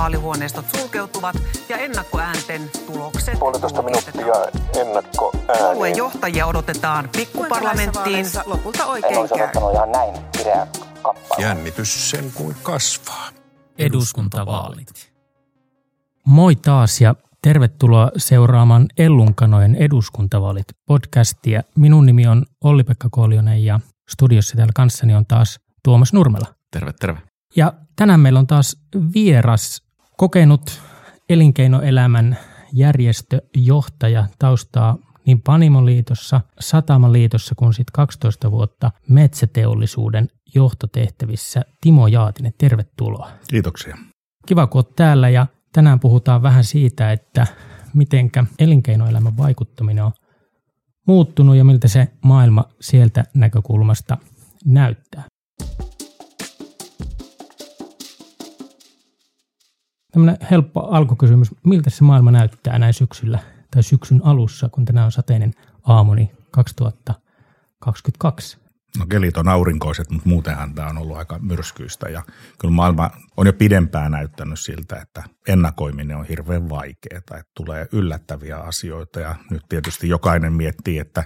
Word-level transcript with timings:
vaalihuoneistot 0.00 0.66
sulkeutuvat 0.76 1.36
ja 1.68 1.76
ennakkoäänten 1.76 2.70
tulokset 2.86 3.38
Puolitoista 3.38 3.82
minuuttia 3.82 4.34
ennakko 4.80 5.32
Puolueen 5.46 5.96
johtajia 5.96 6.46
odotetaan 6.46 7.08
pikkuparlamenttiin. 7.16 8.26
lopulta 8.46 8.82
En 8.82 8.88
oikein 8.88 9.18
olisi 9.18 9.34
käy. 9.34 9.42
odottanut 9.42 9.72
ihan 9.72 9.92
näin 9.92 10.14
kappale. 11.02 11.42
Jännitys 11.42 12.10
sen 12.10 12.32
kuin 12.34 12.56
kasvaa. 12.62 13.28
eduskuntavaalit. 13.78 15.12
Moi 16.26 16.56
taas 16.56 17.00
ja 17.00 17.14
tervetuloa 17.42 18.10
seuraamaan 18.16 18.86
Ellunkanojen 18.98 19.74
eduskuntavaalit 19.74 20.66
podcastia. 20.86 21.62
Minun 21.76 22.06
nimi 22.06 22.26
on 22.26 22.46
Olli-Pekka 22.64 23.08
Koljonen 23.10 23.64
ja 23.64 23.80
studiossa 24.10 24.56
täällä 24.56 24.72
kanssani 24.76 25.14
on 25.14 25.26
taas 25.26 25.60
Tuomas 25.84 26.12
Nurmela. 26.12 26.46
Terve, 26.70 26.92
terve. 26.92 27.20
Ja 27.56 27.72
tänään 27.96 28.20
meillä 28.20 28.38
on 28.38 28.46
taas 28.46 28.76
vieras, 29.14 29.82
kokenut 30.20 30.82
elinkeinoelämän 31.28 32.36
järjestöjohtaja 32.72 34.26
taustaa 34.38 34.96
niin 35.26 35.42
Panimoliitossa, 35.42 36.40
Satamaliitossa 36.60 37.54
kuin 37.54 37.74
sitten 37.74 37.92
12 37.92 38.50
vuotta 38.50 38.90
metsäteollisuuden 39.08 40.28
johtotehtävissä. 40.54 41.62
Timo 41.80 42.06
Jaatinen, 42.06 42.52
tervetuloa. 42.58 43.30
Kiitoksia. 43.48 43.96
Kiva, 44.46 44.66
kun 44.66 44.78
olet 44.78 44.96
täällä 44.96 45.28
ja 45.28 45.46
tänään 45.72 46.00
puhutaan 46.00 46.42
vähän 46.42 46.64
siitä, 46.64 47.12
että 47.12 47.46
mitenkä 47.94 48.44
elinkeinoelämän 48.58 49.36
vaikuttaminen 49.36 50.04
on 50.04 50.12
muuttunut 51.06 51.56
ja 51.56 51.64
miltä 51.64 51.88
se 51.88 52.08
maailma 52.24 52.64
sieltä 52.80 53.24
näkökulmasta 53.34 54.16
näyttää. 54.64 55.24
Tämmöinen 60.12 60.36
helppo 60.50 60.80
alkukysymys. 60.80 61.54
Miltä 61.64 61.90
se 61.90 62.04
maailma 62.04 62.30
näyttää 62.30 62.78
näin 62.78 62.94
syksyllä 62.94 63.38
tai 63.70 63.82
syksyn 63.82 64.20
alussa, 64.24 64.68
kun 64.68 64.84
tänään 64.84 65.04
on 65.04 65.12
sateinen 65.12 65.54
aamu, 65.84 66.14
niin 66.14 66.30
2022? 66.50 68.58
No 68.98 69.06
kelit 69.06 69.36
on 69.36 69.48
aurinkoiset, 69.48 70.10
mutta 70.10 70.28
muutenhan 70.28 70.74
tämä 70.74 70.88
on 70.88 70.98
ollut 70.98 71.16
aika 71.16 71.38
myrskyistä 71.38 72.08
ja 72.08 72.22
kyllä 72.58 72.74
maailma 72.74 73.10
on 73.36 73.46
jo 73.46 73.52
pidempään 73.52 74.12
näyttänyt 74.12 74.60
siltä, 74.60 74.96
että 74.96 75.22
ennakoiminen 75.48 76.16
on 76.16 76.24
hirveän 76.24 76.68
vaikeaa, 76.68 77.18
että 77.18 77.42
tulee 77.56 77.88
yllättäviä 77.92 78.56
asioita 78.56 79.20
ja 79.20 79.34
nyt 79.50 79.62
tietysti 79.68 80.08
jokainen 80.08 80.52
miettii, 80.52 80.98
että, 80.98 81.24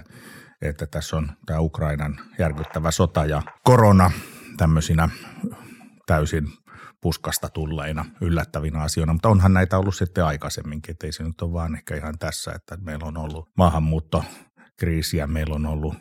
että 0.61 0.85
tässä 0.85 1.17
on 1.17 1.31
tämä 1.45 1.59
Ukrainan 1.59 2.19
järkyttävä 2.39 2.91
sota 2.91 3.25
ja 3.25 3.41
korona 3.63 4.11
tämmöisinä 4.57 5.09
täysin 6.05 6.47
puskasta 7.05 7.49
tulleina 7.49 8.05
yllättävinä 8.21 8.81
asioina, 8.81 9.13
mutta 9.13 9.29
onhan 9.29 9.53
näitä 9.53 9.77
ollut 9.77 9.95
sitten 9.95 10.25
aikaisemminkin, 10.25 10.91
että 10.91 11.07
ei 11.07 11.11
se 11.11 11.23
nyt 11.23 11.41
ole 11.41 11.53
vaan 11.53 11.75
ehkä 11.75 11.95
ihan 11.95 12.17
tässä, 12.19 12.51
että 12.51 12.77
meillä 12.77 13.05
on 13.05 13.17
ollut 13.17 13.49
maahanmuuttokriisiä, 13.57 15.27
meillä 15.27 15.55
on 15.55 15.65
ollut 15.65 15.95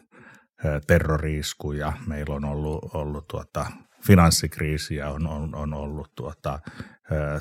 terroriiskuja, 0.86 1.92
meillä 2.06 2.34
on 2.34 2.44
ollut, 2.44 2.94
ollut 2.94 3.28
tuota, 3.28 3.66
finanssikriisiä, 4.06 5.10
on, 5.10 5.26
on, 5.26 5.54
on 5.54 5.74
ollut 5.74 6.14
tuota, 6.14 6.58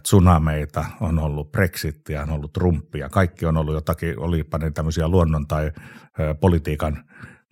tsunameita, 0.04 0.86
on 1.02 1.20
ollut 1.20 1.52
Brexitia, 1.52 2.22
on 2.22 2.30
ollut 2.30 2.54
Trumpia, 2.54 3.10
kaikki 3.10 3.46
on 3.46 3.58
ollut 3.58 3.74
jotakin, 3.74 4.20
olipa 4.20 4.58
ne 4.58 4.72
tämmöisiä 4.72 5.08
luonnon 5.08 5.48
tai 5.48 5.72
politiikan 6.40 7.04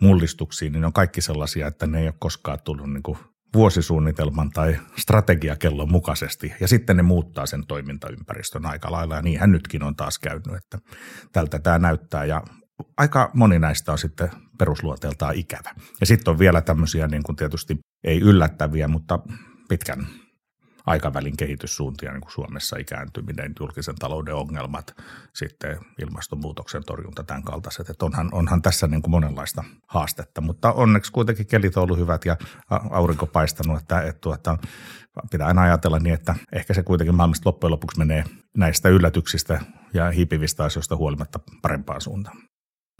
mullistuksia, 0.01 0.69
niin 0.69 0.81
ne 0.81 0.87
on 0.87 0.93
kaikki 0.93 1.21
sellaisia, 1.21 1.67
että 1.67 1.87
ne 1.87 1.99
ei 1.99 2.07
ole 2.07 2.13
koskaan 2.19 2.59
tullut 2.63 2.93
niin 2.93 3.03
kuin 3.03 3.17
vuosisuunnitelman 3.53 4.51
tai 4.51 4.79
strategiakellon 4.97 5.91
mukaisesti, 5.91 6.53
ja 6.59 6.67
sitten 6.67 6.97
ne 6.97 7.03
muuttaa 7.03 7.45
sen 7.45 7.67
toimintaympäristön 7.67 8.65
aika 8.65 8.91
lailla, 8.91 9.15
ja 9.15 9.21
niinhän 9.21 9.51
nytkin 9.51 9.83
on 9.83 9.95
taas 9.95 10.19
käynyt, 10.19 10.47
että 10.47 10.77
tältä 11.31 11.59
tämä 11.59 11.79
näyttää, 11.79 12.25
ja 12.25 12.43
aika 12.97 13.31
moni 13.33 13.59
näistä 13.59 13.91
on 13.91 13.97
sitten 13.97 14.31
perusluonteeltaan 14.57 15.35
ikävä. 15.35 15.69
Ja 15.99 16.05
sitten 16.05 16.31
on 16.31 16.39
vielä 16.39 16.61
tämmöisiä 16.61 17.07
niin 17.07 17.23
kuin 17.23 17.35
tietysti 17.35 17.79
ei 18.03 18.19
yllättäviä, 18.19 18.87
mutta 18.87 19.19
pitkän 19.69 20.07
aikavälin 20.85 21.37
kehityssuuntia, 21.37 22.11
niin 22.11 22.21
kuin 22.21 22.31
Suomessa 22.31 22.77
ikääntyminen, 22.77 23.53
julkisen 23.59 23.95
talouden 23.95 24.35
ongelmat, 24.35 24.95
sitten 25.33 25.77
ilmastonmuutoksen 26.01 26.83
torjunta, 26.83 27.23
tämän 27.23 27.43
kaltaiset. 27.43 27.89
Että 27.89 28.05
onhan, 28.05 28.29
onhan 28.31 28.61
tässä 28.61 28.87
niin 28.87 29.01
kuin 29.01 29.11
monenlaista 29.11 29.63
haastetta, 29.87 30.41
mutta 30.41 30.71
onneksi 30.73 31.11
kuitenkin 31.11 31.47
kelit 31.47 31.77
on 31.77 31.83
ollut 31.83 31.99
hyvät 31.99 32.25
ja 32.25 32.37
aurinko 32.89 33.25
paistanut, 33.25 33.81
että, 33.81 34.01
että 34.01 34.21
tuota, 34.21 34.57
pitää 35.31 35.47
aina 35.47 35.61
ajatella 35.61 35.99
niin, 35.99 36.13
että 36.13 36.35
ehkä 36.51 36.73
se 36.73 36.83
kuitenkin 36.83 37.15
maailmasta 37.15 37.49
loppujen 37.49 37.71
lopuksi 37.71 37.97
menee 37.97 38.23
näistä 38.57 38.89
yllätyksistä 38.89 39.61
ja 39.93 40.11
hiipivistä 40.11 40.63
asioista 40.63 40.95
huolimatta 40.95 41.39
parempaan 41.61 42.01
suuntaan. 42.01 42.37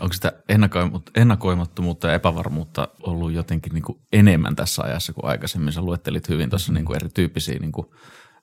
Onko 0.02 0.14
sitä 0.14 0.34
ennakoimat- 0.52 1.12
ennakoimattomuutta 1.16 2.08
ja 2.08 2.14
epävarmuutta 2.14 2.88
ollut 3.04 3.32
jotenkin 3.32 3.74
niin 3.74 3.84
kuin 3.84 4.00
enemmän 4.14 4.56
tässä 4.56 4.82
ajassa 4.84 5.14
kuin 5.14 5.26
aikaisemmin? 5.26 5.74
Sä 5.74 5.82
luettelit 5.82 6.30
hyvin 6.30 6.50
tuossa 6.50 6.74
niin 6.74 6.86
kuin 6.86 6.96
erityyppisiä 6.96 7.60
niin 7.60 7.72
kuin 7.72 7.88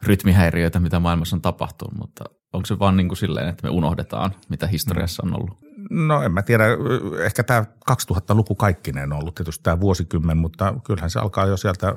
rytmihäiriöitä, 0.02 0.80
mitä 0.80 1.00
maailmassa 1.00 1.36
on 1.36 1.42
tapahtunut, 1.42 1.98
mutta 1.98 2.24
onko 2.52 2.66
se 2.66 2.78
vaan 2.78 2.96
niin 2.96 3.08
kuin 3.08 3.18
silleen, 3.18 3.48
että 3.48 3.68
me 3.68 3.70
unohdetaan, 3.70 4.34
mitä 4.48 4.66
historiassa 4.66 5.22
on 5.26 5.40
ollut? 5.40 5.58
No 5.90 6.22
en 6.22 6.32
mä 6.32 6.42
tiedä, 6.42 6.64
ehkä 7.24 7.42
tämä 7.42 7.64
2000-luku 7.90 8.54
kaikkineen 8.54 9.12
on 9.12 9.18
ollut 9.18 9.34
tietysti 9.34 9.62
tämä 9.62 9.80
vuosikymmen, 9.80 10.36
mutta 10.36 10.74
kyllähän 10.84 11.10
se 11.10 11.18
alkaa 11.18 11.46
jo 11.46 11.56
sieltä 11.56 11.96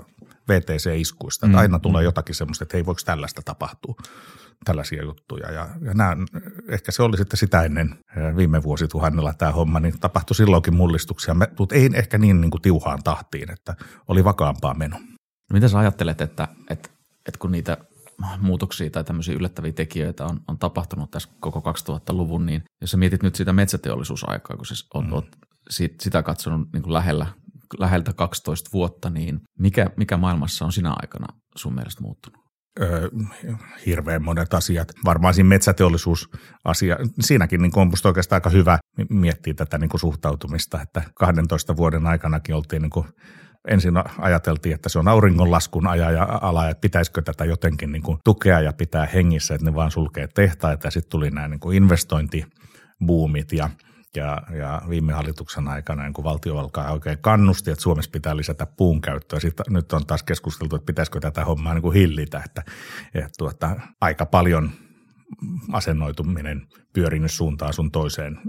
VTC-iskuista. 0.52 1.48
Mm, 1.48 1.56
aina 1.56 1.80
tulee 1.80 2.04
jotakin 2.04 2.36
semmoista, 2.36 2.64
että 2.64 2.78
hei 2.78 2.86
voiko 2.86 3.02
tällaista 3.06 3.42
tapahtua, 3.46 3.96
tällaisia 4.66 5.04
juttuja. 5.04 5.52
Ja, 5.52 5.70
ja 5.82 5.94
nämä, 5.94 6.18
ehkä 6.68 6.92
se 6.92 7.04
oli 7.04 7.18
sitten 7.18 7.38
sitä 7.38 7.64
ennen 7.64 7.96
viime 8.36 8.64
vuosituhannella 8.64 9.34
tämä 9.34 9.52
homma, 9.52 9.80
niin 9.80 10.00
tapahtui 10.00 10.36
silloinkin 10.36 10.76
mullistuksia, 10.76 11.36
mutta 11.60 11.76
ei 11.76 11.90
ehkä 11.94 12.18
niin, 12.18 12.42
niin 12.42 12.52
kuin 12.52 12.62
tiuhaan 12.62 13.04
tahtiin, 13.04 13.52
että 13.52 13.76
oli 14.08 14.24
vakaampaa 14.24 14.74
meno. 14.74 14.98
No 15.00 15.54
mitä 15.54 15.68
sä 15.68 15.80
ajattelet, 15.80 16.22
että, 16.22 16.48
että, 16.70 16.90
että 17.28 17.40
kun 17.40 17.52
niitä 17.52 17.78
muutoksia 18.40 18.90
tai 18.90 19.04
tämmöisiä 19.04 19.36
yllättäviä 19.36 19.72
tekijöitä 19.72 20.26
on, 20.26 20.40
on 20.48 20.58
tapahtunut 20.58 21.12
tässä 21.12 21.30
koko 21.40 21.72
2000-luvun, 21.72 22.46
niin 22.46 22.64
jos 22.82 22.92
sä 22.92 22.98
mietit 22.98 23.24
nyt 23.24 23.36
sitä 23.36 23.54
metsäteollisuusaikaa, 23.54 24.58
kun 24.58 24.66
siis 24.66 24.88
oot, 24.94 25.06
mm. 25.06 25.14
oot 25.14 25.26
sit, 25.70 26.02
sitä 26.02 26.24
katsonut 26.24 26.68
niin 26.74 26.84
kuin 26.84 26.94
lähellä, 26.94 27.26
läheltä 27.80 28.14
12 28.14 28.70
vuotta, 28.74 29.10
niin 29.10 29.40
mikä, 29.60 29.90
mikä 29.98 30.18
maailmassa 30.18 30.66
on 30.66 30.72
sinä 30.72 30.94
aikana 31.02 31.28
sun 31.56 31.76
mielestä 31.76 32.02
muuttunut? 32.02 32.42
Öö, 32.80 33.10
hirveän 33.86 34.24
monet 34.24 34.54
asiat. 34.54 34.92
Varmaan 35.06 35.34
siinä 35.34 35.48
metsäteollisuusasia, 35.48 36.98
siinäkin 37.20 37.62
niin 37.62 37.80
on 37.80 37.88
musta 37.88 38.10
oikeastaan 38.10 38.38
aika 38.38 38.50
hyvä 38.50 38.80
miettiä 39.10 39.54
tätä 39.54 39.78
niin 39.78 39.90
kuin 39.90 40.02
suhtautumista, 40.02 40.82
että 40.82 41.02
12 41.16 41.78
vuoden 41.78 42.08
aikanakin 42.08 42.56
oltiin 42.56 42.82
niin 42.82 42.90
kuin 42.90 43.06
ensin 43.68 43.94
ajateltiin, 44.18 44.76
että 44.76 44.90
se 44.90 45.00
on 45.00 45.08
auringonlaskun 45.08 45.88
aja 45.88 46.12
ja 46.12 46.40
ala, 46.42 46.70
että 46.70 46.82
pitäisikö 46.82 47.22
tätä 47.22 47.46
jotenkin 47.46 47.92
niin 47.92 48.04
kuin 48.04 48.18
tukea 48.24 48.60
ja 48.60 48.74
pitää 48.74 49.06
hengissä, 49.06 49.56
että 49.56 49.66
ne 49.66 49.76
vaan 49.76 49.92
sulkee 49.92 50.28
tehtaita 50.28 50.88
ja 50.88 50.92
sitten 50.92 51.12
tuli 51.12 51.30
nämä 51.30 51.48
niin 51.48 51.60
kuin 51.60 51.78
investointibuumit 51.78 53.52
ja 53.54 53.70
ja, 54.16 54.42
ja 54.58 54.82
viime 54.90 55.14
hallituksen 55.14 55.68
aikana 55.68 56.04
niin 56.04 56.14
kun 56.14 56.26
oikein 56.92 57.18
kannusti, 57.22 57.72
että 57.72 57.84
Suomessa 57.84 58.12
pitää 58.12 58.38
lisätä 58.38 58.66
puun 58.66 59.02
käyttöä. 59.02 59.40
Sitten 59.40 59.66
nyt 59.70 59.94
on 59.94 60.06
taas 60.06 60.24
keskusteltu, 60.24 60.76
että 60.76 60.86
pitäisikö 60.86 61.20
tätä 61.20 61.46
hommaa 61.46 61.74
niin 61.74 61.82
kuin 61.82 61.94
hillitä, 61.94 62.42
että, 62.46 62.64
että 63.14 63.30
tuota, 63.38 63.76
aika 64.02 64.26
paljon 64.26 64.72
asennoituminen 65.72 66.68
pyörinyt 66.94 67.32
suuntaan 67.32 67.74
sun 67.74 67.92
toiseen 67.92 68.40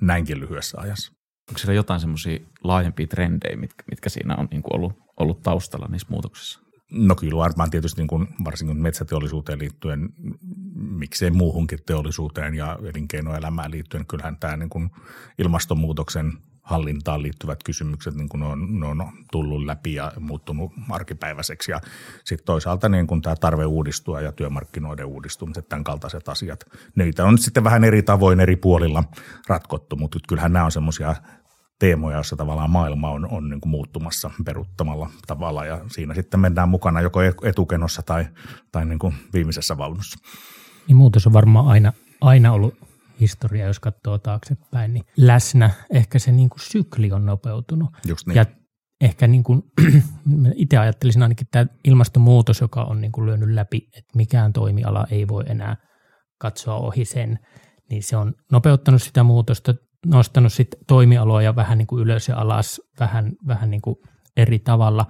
näinkin 0.00 0.40
lyhyessä 0.40 0.80
ajassa. 0.80 1.12
Onko 1.48 1.58
siellä 1.58 1.74
jotain 1.74 2.00
semmoisia 2.00 2.38
laajempia 2.64 3.06
trendejä, 3.06 3.56
mitkä, 3.56 3.84
mitkä 3.90 4.08
siinä 4.08 4.36
on 4.36 4.48
niin 4.50 4.62
kuin 4.62 4.76
ollut, 4.76 4.92
ollut 5.20 5.42
taustalla 5.42 5.86
niissä 5.90 6.08
muutoksissa? 6.10 6.60
No 6.94 7.14
kyllä 7.14 7.36
varmaan 7.36 7.70
tietysti 7.70 8.00
niin 8.00 8.08
kuin, 8.08 8.28
varsinkin 8.44 8.76
metsäteollisuuteen 8.76 9.58
liittyen, 9.58 10.08
miksei 10.74 11.30
muuhunkin 11.30 11.78
teollisuuteen 11.86 12.54
ja 12.54 12.78
elinkeinoelämään 12.82 13.70
liittyen, 13.70 14.06
kyllähän 14.06 14.36
tämä 14.36 14.56
niin 14.56 14.70
kuin 14.70 14.90
ilmastonmuutoksen 15.38 16.32
hallintaan 16.62 17.22
liittyvät 17.22 17.62
kysymykset 17.62 18.14
niin 18.14 18.28
kuin 18.28 18.42
on, 18.42 18.80
ne 18.80 18.86
on 18.86 19.12
tullut 19.32 19.64
läpi 19.64 19.94
ja 19.94 20.12
muuttunut 20.20 20.72
arkipäiväiseksi. 20.90 21.70
Ja 21.70 21.80
sitten 22.24 22.46
toisaalta 22.46 22.88
niin 22.88 23.06
kuin 23.06 23.22
tämä 23.22 23.36
tarve 23.36 23.64
uudistua 23.64 24.20
ja 24.20 24.32
työmarkkinoiden 24.32 25.06
uudistumiset, 25.06 25.68
tämän 25.68 25.84
kaltaiset 25.84 26.28
asiat. 26.28 26.64
Niitä 26.96 27.24
on 27.24 27.38
sitten 27.38 27.64
vähän 27.64 27.84
eri 27.84 28.02
tavoin 28.02 28.40
eri 28.40 28.56
puolilla 28.56 29.04
ratkottu, 29.48 29.96
mutta 29.96 30.18
kyllähän 30.28 30.52
nämä 30.52 30.64
on 30.64 30.72
semmoisia 30.72 31.14
teemoja, 31.82 32.16
joissa 32.16 32.36
tavallaan 32.36 32.70
maailma 32.70 33.10
on, 33.10 33.28
on 33.30 33.50
niin 33.50 33.60
kuin 33.60 33.70
muuttumassa 33.70 34.30
peruttamalla 34.44 35.10
tavalla 35.26 35.64
ja 35.64 35.80
siinä 35.86 36.14
sitten 36.14 36.40
mennään 36.40 36.68
mukana 36.68 37.00
joko 37.00 37.20
etukenossa 37.22 38.02
tai, 38.02 38.26
tai 38.72 38.86
niin 38.86 38.98
kuin 38.98 39.14
viimeisessä 39.32 39.78
vaunussa. 39.78 40.18
Niin 40.88 40.96
muutos 40.96 41.26
on 41.26 41.32
varmaan 41.32 41.66
aina, 41.66 41.92
aina 42.20 42.52
ollut 42.52 42.74
historia, 43.20 43.66
jos 43.66 43.80
katsoo 43.80 44.18
taaksepäin, 44.18 44.94
niin 44.94 45.04
läsnä. 45.16 45.70
Ehkä 45.90 46.18
se 46.18 46.32
niin 46.32 46.48
kuin 46.48 46.60
sykli 46.60 47.12
on 47.12 47.26
nopeutunut. 47.26 47.90
Just 48.06 48.26
niin. 48.26 48.36
Ja 48.36 48.46
ehkä 49.00 49.26
niin 49.26 49.42
kuin, 49.42 49.62
itse 50.54 50.78
ajattelisin 50.78 51.22
ainakin 51.22 51.46
tämä 51.50 51.66
ilmastonmuutos, 51.84 52.60
joka 52.60 52.82
on 52.82 53.00
niin 53.00 53.12
kuin 53.12 53.26
lyönyt 53.26 53.50
läpi, 53.50 53.88
että 53.96 54.12
mikään 54.16 54.52
toimiala 54.52 55.06
ei 55.10 55.28
voi 55.28 55.44
enää 55.46 55.76
katsoa 56.38 56.76
ohi 56.76 57.04
sen, 57.04 57.38
niin 57.90 58.02
se 58.02 58.16
on 58.16 58.34
nopeuttanut 58.52 59.02
sitä 59.02 59.22
muutosta, 59.22 59.74
nostanut 60.06 60.52
sitten 60.52 60.80
toimialoja 60.86 61.56
vähän 61.56 61.78
niin 61.78 61.86
kuin 61.86 62.02
ylös 62.02 62.28
ja 62.28 62.36
alas, 62.36 62.80
vähän, 63.00 63.32
vähän 63.46 63.70
niin 63.70 63.82
kuin 63.82 63.96
eri 64.36 64.58
tavalla. 64.58 65.06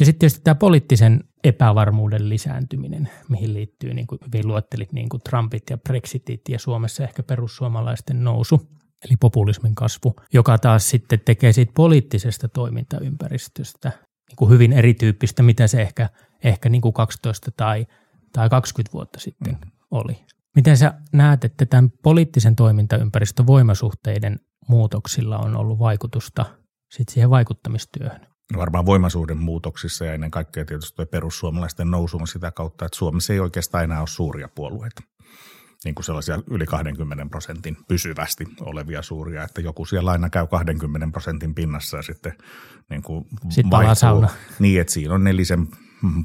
Ja 0.00 0.06
sitten 0.06 0.18
tietysti 0.18 0.40
tämä 0.44 0.54
poliittisen 0.54 1.24
epävarmuuden 1.44 2.28
lisääntyminen, 2.28 3.10
mihin 3.28 3.54
liittyy, 3.54 3.94
niin 3.94 4.06
kuin 4.06 4.18
hyvin 4.26 4.48
luettelit, 4.48 4.92
niin 4.92 5.08
kuin 5.08 5.20
Trumpit 5.30 5.62
ja 5.70 5.78
Brexitit 5.78 6.40
ja 6.48 6.58
Suomessa 6.58 7.04
ehkä 7.04 7.22
perussuomalaisten 7.22 8.24
nousu, 8.24 8.68
eli 9.04 9.16
populismin 9.20 9.74
kasvu, 9.74 10.14
joka 10.32 10.58
taas 10.58 10.90
sitten 10.90 11.20
tekee 11.24 11.52
siitä 11.52 11.72
poliittisesta 11.76 12.48
toimintaympäristöstä 12.48 13.92
niin 14.28 14.36
kuin 14.36 14.50
hyvin 14.50 14.72
erityyppistä, 14.72 15.42
mitä 15.42 15.66
se 15.66 15.82
ehkä, 15.82 16.08
ehkä 16.44 16.68
niin 16.68 16.82
kuin 16.82 16.92
12 16.92 17.50
tai, 17.56 17.86
tai 18.32 18.48
20 18.48 18.92
vuotta 18.92 19.20
sitten 19.20 19.52
mm. 19.52 19.70
oli. 19.90 20.24
Miten 20.56 20.76
sä 20.76 20.94
näet, 21.12 21.44
että 21.44 21.66
tämän 21.66 21.90
poliittisen 22.02 22.56
toimintaympäristön 22.56 23.46
voimasuhteiden 23.46 24.40
muutoksilla 24.68 25.38
on 25.38 25.56
ollut 25.56 25.78
vaikutusta 25.78 26.44
sit 26.90 27.08
siihen 27.08 27.30
vaikuttamistyöhön? 27.30 28.20
No 28.52 28.58
varmaan 28.58 28.86
voimasuuden 28.86 29.38
muutoksissa 29.38 30.04
ja 30.04 30.14
ennen 30.14 30.30
kaikkea 30.30 30.64
tietysti 30.64 30.96
tuo 30.96 31.06
perussuomalaisten 31.06 31.90
nousu 31.90 32.16
on 32.16 32.28
sitä 32.28 32.50
kautta, 32.50 32.84
että 32.84 32.98
Suomessa 32.98 33.32
ei 33.32 33.40
oikeastaan 33.40 33.84
enää 33.84 34.00
ole 34.00 34.06
suuria 34.06 34.48
puolueita. 34.54 35.02
Niin 35.84 35.94
kuin 35.94 36.04
sellaisia 36.04 36.42
yli 36.50 36.66
20 36.66 37.26
prosentin 37.30 37.76
pysyvästi 37.88 38.44
olevia 38.60 39.02
suuria, 39.02 39.44
että 39.44 39.60
joku 39.60 39.84
siellä 39.84 40.10
aina 40.10 40.30
käy 40.30 40.46
20 40.46 41.08
prosentin 41.12 41.54
pinnassa 41.54 41.96
ja 41.96 42.02
sitten 42.02 42.32
niin 42.90 43.02
kuin 43.02 43.24
sitten 43.48 43.70
vaihtuu. 43.70 43.94
sauna. 43.94 44.28
Niin, 44.58 44.80
että 44.80 44.92
siinä 44.92 45.14
on 45.14 45.24
nelisen 45.24 45.68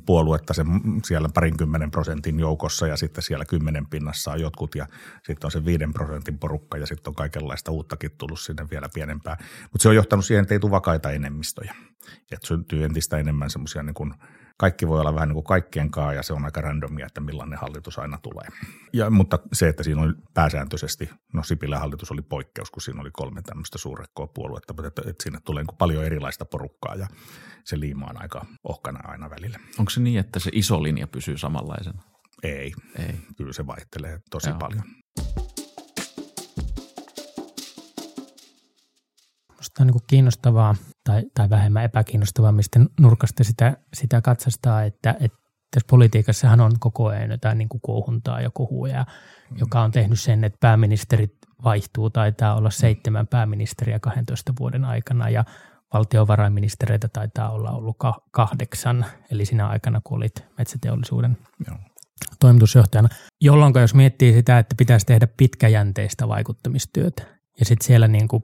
puoluetta 0.05 0.53
sen 0.53 0.67
siellä 1.05 1.29
parinkymmenen 1.33 1.91
prosentin 1.91 2.39
joukossa 2.39 2.87
ja 2.87 2.97
sitten 2.97 3.23
siellä 3.23 3.45
kymmenen 3.45 3.87
pinnassa 3.87 4.31
on 4.31 4.41
jotkut 4.41 4.75
ja 4.75 4.87
sitten 5.23 5.47
on 5.47 5.51
se 5.51 5.65
viiden 5.65 5.93
prosentin 5.93 6.39
porukka 6.39 6.77
ja 6.77 6.85
sitten 6.85 7.11
on 7.11 7.15
kaikenlaista 7.15 7.71
uuttakin 7.71 8.11
tullut 8.17 8.39
sinne 8.39 8.65
vielä 8.71 8.89
pienempää. 8.93 9.37
Mutta 9.71 9.83
se 9.83 9.89
on 9.89 9.95
johtanut 9.95 10.25
siihen, 10.25 10.41
että 10.41 10.55
ei 10.55 10.59
tule 10.59 10.71
vakaita 10.71 11.11
enemmistöjä. 11.11 11.75
Että 12.31 12.47
syntyy 12.47 12.85
entistä 12.85 13.17
enemmän 13.17 13.49
semmoisia 13.49 13.83
niin 13.83 14.13
kaikki 14.57 14.87
voi 14.87 14.99
olla 15.01 15.15
vähän 15.15 15.27
niin 15.27 15.33
kuin 15.33 15.43
kaikkien 15.43 15.91
kaa 15.91 16.13
ja 16.13 16.23
se 16.23 16.33
on 16.33 16.45
aika 16.45 16.61
randomia, 16.61 17.05
että 17.05 17.21
millainen 17.21 17.59
hallitus 17.59 17.99
aina 17.99 18.17
tulee. 18.17 18.47
Ja, 18.93 19.09
mutta 19.09 19.39
se, 19.53 19.67
että 19.67 19.83
siinä 19.83 20.01
on 20.01 20.15
pääsääntöisesti, 20.33 21.09
no 21.33 21.43
Sipilän 21.43 21.79
hallitus 21.79 22.11
oli 22.11 22.21
poikkeus, 22.21 22.71
kun 22.71 22.81
siinä 22.81 23.01
oli 23.01 23.09
kolme 23.13 23.41
tämmöistä 23.41 23.77
suurekkoa 23.77 24.27
puoluetta, 24.27 24.73
mutta 24.73 24.87
että, 24.87 25.01
että 25.09 25.23
sinne 25.23 25.39
tulee 25.45 25.63
niin 25.63 25.77
paljon 25.77 26.03
erilaista 26.03 26.45
porukkaa 26.45 26.95
ja 26.95 27.07
se 27.63 27.79
liima 27.79 28.05
on 28.05 28.21
aika 28.21 28.45
ohkana 28.63 28.99
aina 29.09 29.29
välillä. 29.29 29.59
Onko 29.79 29.89
se 29.89 29.99
niin, 29.99 30.19
että 30.19 30.39
se 30.39 30.49
iso 30.53 30.83
linja 30.83 31.07
pysyy 31.07 31.37
samanlaisena? 31.37 32.01
Ei, 32.43 32.73
Ei. 32.95 33.19
kyllä 33.37 33.53
se 33.53 33.67
vaihtelee 33.67 34.19
tosi 34.29 34.49
Joo. 34.49 34.57
paljon. 34.57 34.83
Minusta 39.57 39.83
on 39.83 39.87
niin 39.87 40.01
kiinnostavaa 40.07 40.75
tai, 41.03 41.23
tai 41.33 41.49
vähemmän 41.49 41.83
epäkiinnostavaa, 41.83 42.51
mistä 42.51 42.79
nurkasta 42.99 43.43
sitä, 43.43 43.77
sitä 43.93 44.21
katsastaa, 44.21 44.83
että, 44.83 45.15
että 45.19 45.37
tässä 45.71 45.87
politiikassahan 45.89 46.61
on 46.61 46.71
koko 46.79 47.07
ajan 47.07 47.31
jotain 47.31 47.57
niin 47.57 47.69
kuin 47.69 47.81
kuohuntaa 47.81 48.41
ja 48.41 48.49
kohuja, 48.53 49.05
mm. 49.51 49.57
joka 49.57 49.81
on 49.81 49.91
tehnyt 49.91 50.19
sen, 50.19 50.43
että 50.43 50.57
pääministerit 50.59 51.33
vaihtuu, 51.63 52.09
taitaa 52.09 52.55
olla 52.55 52.69
seitsemän 52.69 53.27
pääministeriä 53.27 53.99
12 53.99 54.53
vuoden 54.59 54.85
aikana 54.85 55.29
ja 55.29 55.45
valtiovarainministereitä 55.93 57.07
taitaa 57.07 57.49
olla 57.49 57.71
ollut 57.71 57.97
kahdeksan, 58.31 59.05
eli 59.31 59.45
siinä 59.45 59.67
aikana, 59.67 60.01
kun 60.03 60.17
olit 60.17 60.45
metsäteollisuuden 60.57 61.37
Joo. 61.67 61.77
toimitusjohtajana. 62.39 63.09
Jolloin 63.41 63.73
jos 63.81 63.93
miettii 63.93 64.33
sitä, 64.33 64.59
että 64.59 64.75
pitäisi 64.77 65.05
tehdä 65.05 65.27
pitkäjänteistä 65.37 66.27
vaikuttamistyötä, 66.27 67.23
ja 67.59 67.65
sitten 67.65 67.87
siellä 67.87 68.07
niin 68.07 68.27
kuin 68.27 68.43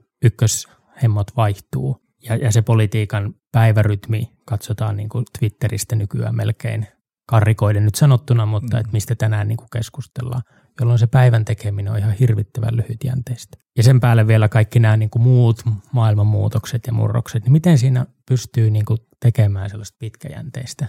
ykköshemmot 0.93 1.35
vaihtuu, 1.37 1.97
ja, 2.29 2.35
ja 2.35 2.51
se 2.51 2.61
politiikan 2.61 3.33
päivärytmi 3.51 4.31
katsotaan 4.45 4.97
niin 4.97 5.09
kuin 5.09 5.25
Twitteristä 5.39 5.95
nykyään 5.95 6.35
melkein 6.35 6.87
karrikoiden 7.27 7.85
nyt 7.85 7.95
sanottuna, 7.95 8.45
mutta 8.45 8.77
mm. 8.77 8.79
että 8.79 8.91
mistä 8.91 9.15
tänään 9.15 9.47
niin 9.47 9.57
kuin 9.57 9.69
keskustellaan, 9.73 10.43
jolloin 10.79 10.99
se 10.99 11.07
päivän 11.07 11.45
tekeminen 11.45 11.93
on 11.93 11.99
ihan 11.99 12.13
hirvittävän 12.13 12.77
lyhytjänteistä. 12.77 13.57
Ja 13.77 13.83
sen 13.83 13.99
päälle 13.99 14.27
vielä 14.27 14.49
kaikki 14.49 14.79
nämä 14.79 14.97
niin 14.97 15.09
kuin 15.09 15.23
muut 15.23 15.63
maailmanmuutokset 15.91 16.87
ja 16.87 16.93
murrokset, 16.93 17.43
niin 17.43 17.51
miten 17.51 17.77
siinä 17.77 18.05
pystyy 18.27 18.69
niin 18.69 18.85
kuin 18.85 18.99
tekemään 19.19 19.69
sellaista 19.69 19.97
pitkäjänteistä 19.99 20.87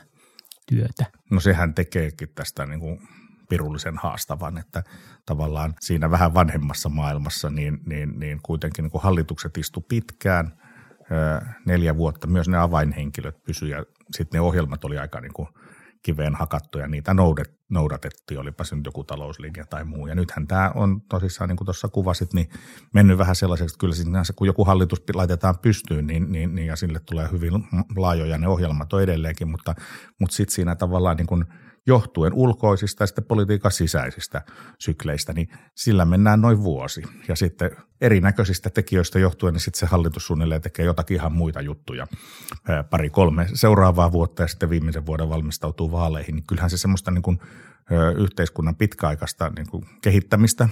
työtä? 0.67 1.05
No 1.31 1.41
sehän 1.41 1.75
tekeekin 1.75 2.29
tästä 2.35 2.67
niin 2.67 2.81
kuin 2.81 2.99
pirullisen 3.49 3.99
haastavan, 3.99 4.59
että 4.59 4.83
tavallaan 5.27 5.75
siinä 5.81 6.11
vähän 6.11 6.35
vanhemmassa 6.35 6.89
maailmassa 6.89 7.51
niin, 7.51 7.79
niin, 7.87 8.21
niin 8.21 8.41
kuitenkin 8.43 8.83
niin 8.83 8.91
kuin 8.91 9.03
hallitukset 9.03 9.59
istu 9.59 9.81
pitkään– 9.81 10.53
neljä 11.67 11.97
vuotta 11.97 12.27
myös 12.27 12.49
ne 12.49 12.59
avainhenkilöt 12.59 13.43
pysyivät 13.43 13.79
ja 13.79 13.85
sitten 14.11 14.39
ne 14.39 14.41
ohjelmat 14.41 14.85
oli 14.85 14.99
aika 14.99 15.21
niin 15.21 15.33
kuin 15.33 15.49
kiveen 16.03 16.35
hakattu 16.35 16.79
ja 16.79 16.89
niitä 16.89 17.15
noudatettiin, 17.71 18.41
olipa 18.41 18.65
se 18.65 18.77
nyt 18.77 18.85
joku 18.87 19.05
talouslinja 19.05 19.65
tai 19.71 19.85
muu. 19.85 20.07
Ja 20.07 20.15
nythän 20.15 20.47
tämä 20.47 20.73
on 20.75 21.01
tosissaan, 21.01 21.49
niin 21.49 21.57
kuin 21.57 21.67
tuossa 21.67 21.89
kuvasit, 21.89 22.33
niin 22.33 22.49
mennyt 22.95 23.19
vähän 23.19 23.37
sellaiseksi, 23.37 23.73
että 23.73 23.81
kyllä 23.81 23.95
sinänsä 23.95 24.33
kun 24.37 24.47
joku 24.47 24.65
hallitus 24.65 25.03
laitetaan 25.15 25.59
pystyyn, 25.59 26.07
niin, 26.07 26.33
niin, 26.33 26.55
niin 26.55 26.67
ja 26.67 26.77
sille 26.77 27.01
tulee 27.07 27.29
hyvin 27.33 27.53
laajoja 27.97 28.39
ne 28.39 28.49
ohjelmat 28.49 28.93
on 28.93 29.03
edelleenkin, 29.03 29.49
mutta, 29.49 29.75
mutta 30.21 30.37
sitten 30.37 30.55
siinä 30.55 30.75
tavallaan 30.75 31.17
niin 31.17 31.27
kuin– 31.27 31.45
johtuen 31.87 32.33
ulkoisista 32.35 33.03
ja 33.03 33.07
sitten 33.07 33.25
politiikan 33.25 33.73
sisäisistä 33.73 34.43
sykleistä, 34.79 35.33
niin 35.33 35.49
sillä 35.75 36.05
mennään 36.05 36.41
noin 36.41 36.63
vuosi. 36.63 37.03
Ja 37.29 37.37
sitten 37.37 37.71
erinäköisistä 38.01 38.71
tekijöistä 38.71 39.19
johtuen, 39.19 39.55
niin 39.55 39.61
sitten 39.61 39.81
se 39.81 39.87
hallitus 39.87 40.27
suunnilleen 40.27 40.63
tekee 40.63 40.85
jotakin 40.85 41.15
ihan 41.15 41.33
muita 41.33 41.61
juttuja 41.61 42.07
pari 42.91 43.11
kolme 43.11 43.47
seuraavaa 43.55 44.13
vuotta 44.13 44.43
ja 44.43 44.49
sitten 44.49 44.71
viimeisen 44.71 45.07
vuoden 45.07 45.29
valmistautuu 45.29 45.93
vaaleihin. 45.93 46.35
Niin 46.35 46.47
kyllähän 46.47 46.71
se 46.71 46.77
semmoista 46.77 47.11
niin 47.11 47.23
kuin 47.23 47.39
yhteiskunnan 48.17 48.77
pitkäaikaista 48.77 49.53
niin 49.57 49.71
kuin 49.71 49.85
kehittämistä 50.03 50.69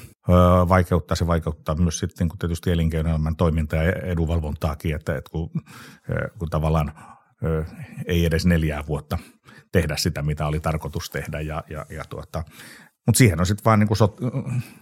vaikeuttaa. 0.69 1.17
Se 1.17 1.27
vaikeuttaa 1.27 1.75
myös 1.75 1.99
sitten 1.99 2.25
niin 2.25 2.29
kuin 2.29 2.39
tietysti 2.39 2.71
elinkeinoelämän 2.71 3.37
toimintaa 3.37 3.83
ja 3.83 3.93
edunvalvontaakin, 3.93 4.95
että, 4.95 5.17
että 5.17 5.31
kun, 5.31 5.51
kun 6.39 6.51
tavallaan 6.51 6.93
ei 8.07 8.25
edes 8.25 8.47
neljää 8.47 8.87
vuotta 8.87 9.19
tehdä 9.73 9.97
sitä, 9.97 10.23
mitä 10.23 10.47
oli 10.47 10.61
tarkoitus 10.61 11.11
tehdä. 11.11 11.41
Ja, 11.41 11.65
ja, 11.71 11.87
ja 11.91 12.05
tuota, 12.05 12.45
mutta 13.07 13.19
siihen 13.19 13.41
on 13.41 13.47
sitten 13.47 13.65
vaan 13.65 13.79
niinku 13.79 13.95
so, 13.95 14.17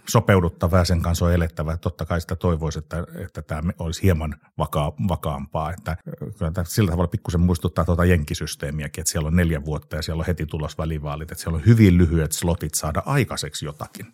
sopeuduttava 0.09 0.77
ja 0.77 0.85
sen 0.85 1.01
kanssa 1.01 1.25
on 1.25 1.33
elettävä. 1.33 1.77
Totta 1.77 2.05
kai 2.05 2.21
sitä 2.21 2.35
toivoisi, 2.35 2.79
että, 2.79 3.03
että 3.25 3.41
tämä 3.41 3.71
olisi 3.79 4.03
hieman 4.03 4.35
vakaa, 4.57 4.93
vakaampaa. 5.07 5.73
Että, 5.73 5.97
kyllä 6.37 6.63
sillä 6.63 6.91
tavalla 6.91 7.07
pikkusen 7.07 7.41
muistuttaa 7.41 7.85
tuota 7.85 8.05
jenkisysteemiäkin, 8.05 9.01
että 9.01 9.11
siellä 9.11 9.27
on 9.27 9.35
neljä 9.35 9.65
vuotta 9.65 9.95
ja 9.95 10.01
siellä 10.01 10.21
on 10.21 10.25
heti 10.27 10.45
tulos 10.45 10.77
välivaalit. 10.77 11.31
Että 11.31 11.41
siellä 11.41 11.57
on 11.57 11.65
hyvin 11.65 11.97
lyhyet 11.97 12.31
slotit 12.31 12.73
saada 12.73 13.03
aikaiseksi 13.05 13.65
jotakin. 13.65 14.13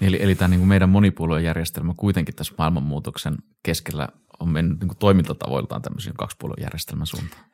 Eli, 0.00 0.22
eli 0.22 0.34
tämä 0.34 0.48
niin 0.48 0.60
kuin 0.60 0.68
meidän 0.68 0.88
monipuoluejärjestelmä 0.88 1.94
kuitenkin 1.96 2.34
tässä 2.34 2.54
maailmanmuutoksen 2.58 3.36
keskellä 3.62 4.08
on 4.40 4.48
mennyt 4.48 4.80
niin 4.80 4.88
kuin 4.88 4.98
toimintatavoiltaan 4.98 5.82
tämmöisen 5.82 6.14
kaksipuoluejärjestelmän 6.14 7.06
suuntaan. 7.06 7.44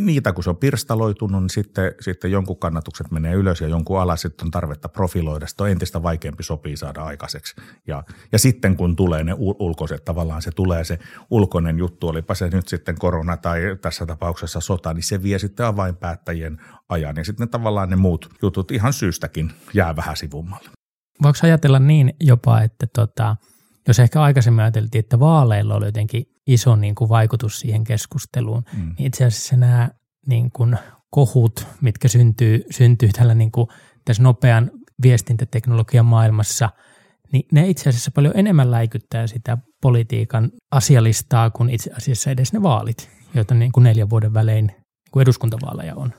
Niitä, 0.00 0.32
kun 0.32 0.44
se 0.44 0.50
on 0.50 0.56
pirstaloitunut, 0.56 1.42
niin 1.42 1.50
sitten, 1.50 1.94
sitten 2.00 2.30
jonkun 2.30 2.58
kannatukset 2.58 3.10
menee 3.10 3.34
ylös 3.34 3.60
ja 3.60 3.68
jonkun 3.68 4.00
alas, 4.00 4.20
sitten 4.20 4.46
on 4.46 4.50
tarvetta 4.50 4.88
profiloida, 4.88 5.46
sitten 5.46 5.64
on 5.64 5.70
entistä 5.70 6.02
vaikeampi 6.02 6.42
sopii 6.42 6.76
saada 6.76 7.02
aikaiseksi. 7.02 7.56
Ja, 7.86 8.04
ja 8.32 8.38
sitten 8.38 8.76
kun 8.76 8.96
tulee 8.96 9.24
ne 9.24 9.34
ulkoiset, 9.38 10.04
tavallaan 10.04 10.42
se 10.42 10.50
tulee 10.50 10.84
se 10.84 10.98
ulkoinen 11.30 11.78
juttu, 11.78 12.08
olipa 12.08 12.34
se 12.34 12.48
nyt 12.48 12.68
sitten 12.68 12.98
korona 12.98 13.36
tai 13.36 13.60
tässä 13.80 14.06
tapauksessa 14.06 14.60
sota, 14.60 14.94
niin 14.94 15.02
se 15.02 15.22
vie 15.22 15.38
sitten 15.38 15.66
avainpäättäjien 15.66 16.60
ajan 16.88 17.16
ja 17.16 17.24
sitten 17.24 17.48
tavallaan 17.48 17.90
ne 17.90 17.96
muut 17.96 18.30
jutut 18.42 18.70
ihan 18.70 18.92
syystäkin 18.92 19.52
jää 19.74 19.96
vähän 19.96 20.16
sivummalle. 20.16 20.70
Voiko 21.22 21.38
ajatella 21.42 21.78
niin 21.78 22.14
jopa, 22.20 22.60
että 22.60 22.86
tota, 22.94 23.36
jos 23.88 23.98
ehkä 23.98 24.22
aikaisemmin 24.22 24.60
ajateltiin, 24.60 25.00
että 25.00 25.20
vaaleilla 25.20 25.74
oli 25.74 25.86
jotenkin 25.86 26.24
iso 26.46 26.76
niin 26.76 26.94
kuin 26.94 27.08
vaikutus 27.08 27.60
siihen 27.60 27.84
keskusteluun, 27.84 28.62
mm. 28.72 28.94
niin 28.98 29.06
itse 29.06 29.24
asiassa 29.24 29.56
nämä 29.56 29.90
niin 30.26 30.50
kuin 30.52 30.76
kohut, 31.10 31.66
mitkä 31.80 32.08
syntyy, 32.08 32.62
syntyy 32.70 33.08
tällä 33.08 33.34
niin 33.34 33.52
kuin 33.52 33.68
tässä 34.04 34.22
nopean 34.22 34.70
viestintäteknologian 35.02 36.06
maailmassa, 36.06 36.70
niin 37.32 37.44
ne 37.52 37.68
itse 37.68 37.88
asiassa 37.88 38.10
paljon 38.14 38.36
enemmän 38.36 38.70
läikyttää 38.70 39.26
sitä 39.26 39.58
politiikan 39.82 40.50
asialistaa 40.70 41.50
kuin 41.50 41.70
itse 41.70 41.90
asiassa 41.96 42.30
edes 42.30 42.52
ne 42.52 42.62
vaalit, 42.62 43.10
joita 43.34 43.54
niin 43.54 43.72
kuin 43.72 43.84
neljän 43.84 44.10
vuoden 44.10 44.34
välein 44.34 44.66
niin 44.66 45.10
kuin 45.10 45.22
eduskuntavaaleja 45.22 45.94
on. 45.94 46.12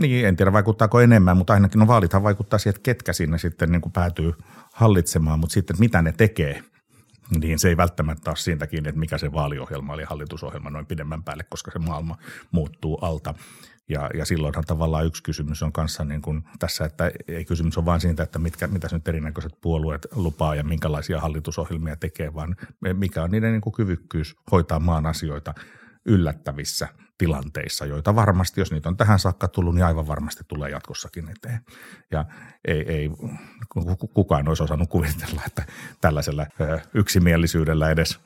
Niin, 0.00 0.26
en 0.26 0.36
tiedä 0.36 0.52
vaikuttaako 0.52 1.00
enemmän, 1.00 1.36
mutta 1.36 1.52
ainakin 1.52 1.78
no 1.78 1.86
vaalithan 1.86 2.22
vaikuttaa 2.22 2.58
siihen, 2.58 2.76
että 2.76 2.82
ketkä 2.82 3.12
sinne 3.12 3.38
sitten 3.38 3.72
niin 3.72 3.82
kuin 3.82 3.92
päätyy 3.92 4.32
hallitsemaan, 4.72 5.38
mutta 5.38 5.54
sitten 5.54 5.76
mitä 5.78 6.02
ne 6.02 6.12
tekee– 6.12 6.62
niin 7.30 7.58
se 7.58 7.68
ei 7.68 7.76
välttämättä 7.76 8.30
ole 8.30 8.36
siitäkin, 8.36 8.88
että 8.88 8.98
mikä 8.98 9.18
se 9.18 9.32
vaaliohjelma 9.32 9.92
oli 9.92 10.04
hallitusohjelma 10.04 10.70
noin 10.70 10.86
pidemmän 10.86 11.22
päälle, 11.22 11.44
koska 11.48 11.70
se 11.70 11.78
maailma 11.78 12.18
muuttuu 12.50 12.98
alta. 12.98 13.34
Ja, 13.88 14.10
ja 14.14 14.24
silloinhan 14.24 14.64
tavallaan 14.64 15.06
yksi 15.06 15.22
kysymys 15.22 15.62
on 15.62 15.72
kanssa 15.72 16.04
niin 16.04 16.22
kuin 16.22 16.44
tässä, 16.58 16.84
että 16.84 17.10
ei 17.28 17.44
kysymys 17.44 17.78
ole 17.78 17.84
vain 17.84 18.00
siitä, 18.00 18.22
että 18.22 18.38
mitkä, 18.38 18.66
mitä 18.66 18.88
nyt 18.92 19.08
erinäköiset 19.08 19.52
puolueet 19.60 20.06
lupaa 20.14 20.54
ja 20.54 20.64
minkälaisia 20.64 21.20
hallitusohjelmia 21.20 21.96
tekee, 21.96 22.34
vaan 22.34 22.56
mikä 22.92 23.22
on 23.22 23.30
niiden 23.30 23.52
niin 23.52 23.60
kuin 23.60 23.72
kyvykkyys 23.72 24.36
hoitaa 24.52 24.80
maan 24.80 25.06
asioita 25.06 25.54
yllättävissä 26.04 26.88
tilanteissa, 27.18 27.86
joita 27.86 28.14
varmasti, 28.14 28.60
jos 28.60 28.72
niitä 28.72 28.88
on 28.88 28.96
tähän 28.96 29.18
saakka 29.18 29.48
tullut, 29.48 29.74
niin 29.74 29.84
aivan 29.84 30.06
varmasti 30.06 30.44
tulee 30.48 30.70
jatkossakin 30.70 31.28
eteen. 31.28 31.60
Ja 32.10 32.24
ei, 32.64 32.84
ei 32.88 33.10
kukaan 34.14 34.48
olisi 34.48 34.62
osannut 34.62 34.88
kuvitella, 34.90 35.42
että 35.46 35.64
tällaisella 36.00 36.46
yksimielisyydellä 36.94 37.90
edes, 37.90 38.20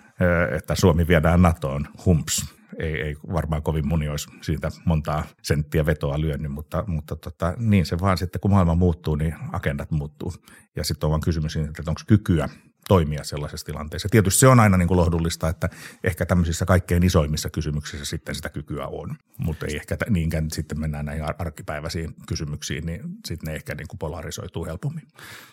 että 0.56 0.74
Suomi 0.74 1.08
viedään 1.08 1.42
NATOon, 1.42 1.88
humps, 2.04 2.56
ei, 2.78 3.02
ei 3.02 3.16
varmaan 3.32 3.62
kovin 3.62 3.88
moni 3.88 4.08
olisi 4.08 4.28
siitä 4.40 4.70
montaa 4.84 5.24
senttiä 5.42 5.86
vetoa 5.86 6.20
lyönyt, 6.20 6.52
mutta, 6.52 6.84
mutta 6.86 7.16
tota, 7.16 7.54
niin 7.56 7.86
se 7.86 8.00
vaan 8.00 8.18
sitten, 8.18 8.40
kun 8.40 8.50
maailma 8.50 8.74
muuttuu, 8.74 9.14
niin 9.14 9.34
agendat 9.52 9.90
muuttuu. 9.90 10.32
Ja 10.76 10.84
sitten 10.84 11.06
on 11.06 11.10
vaan 11.10 11.20
kysymys, 11.20 11.56
että 11.56 11.82
onko 11.86 12.00
kykyä 12.06 12.48
toimia 12.88 13.24
sellaisessa 13.24 13.66
tilanteessa. 13.66 14.08
Tietysti 14.08 14.40
se 14.40 14.48
on 14.48 14.60
aina 14.60 14.76
niin 14.76 14.88
kuin 14.88 14.98
lohdullista, 14.98 15.48
että 15.48 15.68
ehkä 16.04 16.26
tämmöisissä 16.26 16.66
kaikkein 16.66 17.02
isoimmissa 17.02 17.50
kysymyksissä 17.50 18.04
sitten 18.04 18.34
sitä 18.34 18.48
kykyä 18.48 18.86
on, 18.86 19.16
mutta 19.38 19.66
ei 19.66 19.76
ehkä 19.76 19.96
niinkään 20.10 20.50
sitten 20.50 20.80
mennään 20.80 21.04
näihin 21.06 21.24
arkipäiväisiin 21.38 22.14
kysymyksiin, 22.28 22.86
niin 22.86 23.00
sitten 23.26 23.46
ne 23.46 23.54
ehkä 23.54 23.74
niin 23.74 23.88
kuin 23.88 23.98
polarisoituu 23.98 24.64
helpommin. 24.66 25.08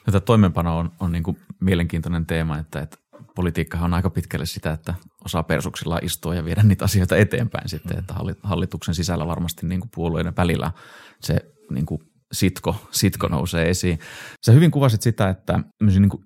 Tätä 0.06 0.20
toimenpano 0.20 0.78
on, 0.78 0.92
on 1.00 1.12
niin 1.12 1.24
kuin 1.24 1.38
mielenkiintoinen 1.60 2.26
teema, 2.26 2.58
että, 2.58 2.82
että 2.82 2.98
politiikkahan 3.36 3.86
on 3.86 3.94
aika 3.94 4.10
pitkälle 4.10 4.46
sitä, 4.46 4.72
että 4.72 4.94
osaa 5.26 5.44
persuksilla 5.44 6.00
istua 6.02 6.36
ja 6.36 6.46
viedä 6.46 6.64
niitä 6.64 6.86
asioita 6.86 7.18
eteenpäin 7.18 7.70
sitten, 7.70 8.00
että 8.00 8.14
hallituksen 8.44 8.96
sisällä 8.96 9.28
varmasti 9.28 9.66
niin 9.66 9.80
kuin 9.80 9.92
puolueiden 9.96 10.36
välillä 10.38 10.72
se 11.22 11.36
niin 11.72 11.86
kuin 11.86 12.02
sitko, 12.32 12.88
sitko 12.92 13.28
nousee 13.28 13.70
esiin. 13.70 14.00
Sä 14.46 14.52
hyvin 14.52 14.72
kuvasit 14.72 15.02
sitä, 15.02 15.30
että 15.30 15.60
niin 15.82 16.10
kuin 16.10 16.24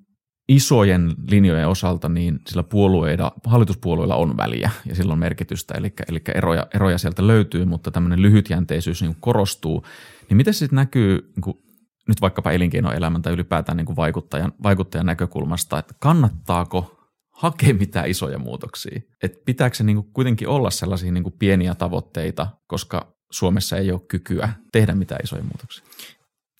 isojen 0.49 1.13
linjojen 1.29 1.67
osalta 1.67 2.09
niin 2.09 2.39
sillä 2.47 2.63
puolueilla, 2.63 3.31
hallituspuolueilla 3.45 4.15
on 4.15 4.37
väliä 4.37 4.69
ja 4.85 4.95
sillä 4.95 5.13
on 5.13 5.19
merkitystä, 5.19 5.73
eli, 5.77 5.93
eli 6.09 6.21
eroja, 6.35 6.67
eroja 6.73 6.97
sieltä 6.97 7.27
löytyy, 7.27 7.65
mutta 7.65 7.91
tämmöinen 7.91 8.21
lyhytjänteisyys 8.21 9.01
niin 9.01 9.17
korostuu. 9.19 9.85
Niin 10.29 10.37
miten 10.37 10.53
se 10.53 10.57
sitten 10.57 10.75
näkyy 10.75 11.31
niin 11.35 11.41
kuin 11.41 11.57
nyt 12.07 12.21
vaikkapa 12.21 12.51
elinkeinoelämän 12.51 13.21
tai 13.21 13.33
ylipäätään 13.33 13.77
niin 13.77 13.85
kuin 13.85 13.95
vaikuttajan, 13.95 14.53
vaikuttajan 14.63 15.05
näkökulmasta, 15.05 15.79
että 15.79 15.93
kannattaako 15.99 16.97
hakea 17.29 17.73
mitään 17.73 18.09
isoja 18.09 18.39
muutoksia? 18.39 19.01
Et 19.23 19.45
pitääkö 19.45 19.75
se 19.75 19.83
niin 19.83 19.95
kuin 19.95 20.13
kuitenkin 20.13 20.47
olla 20.47 20.69
sellaisia 20.69 21.11
niin 21.11 21.23
kuin 21.23 21.35
pieniä 21.39 21.75
tavoitteita, 21.75 22.47
koska 22.67 23.17
Suomessa 23.31 23.77
ei 23.77 23.91
ole 23.91 24.01
kykyä 24.07 24.49
tehdä 24.71 24.95
mitään 24.95 25.21
isoja 25.23 25.43
muutoksia? 25.43 25.85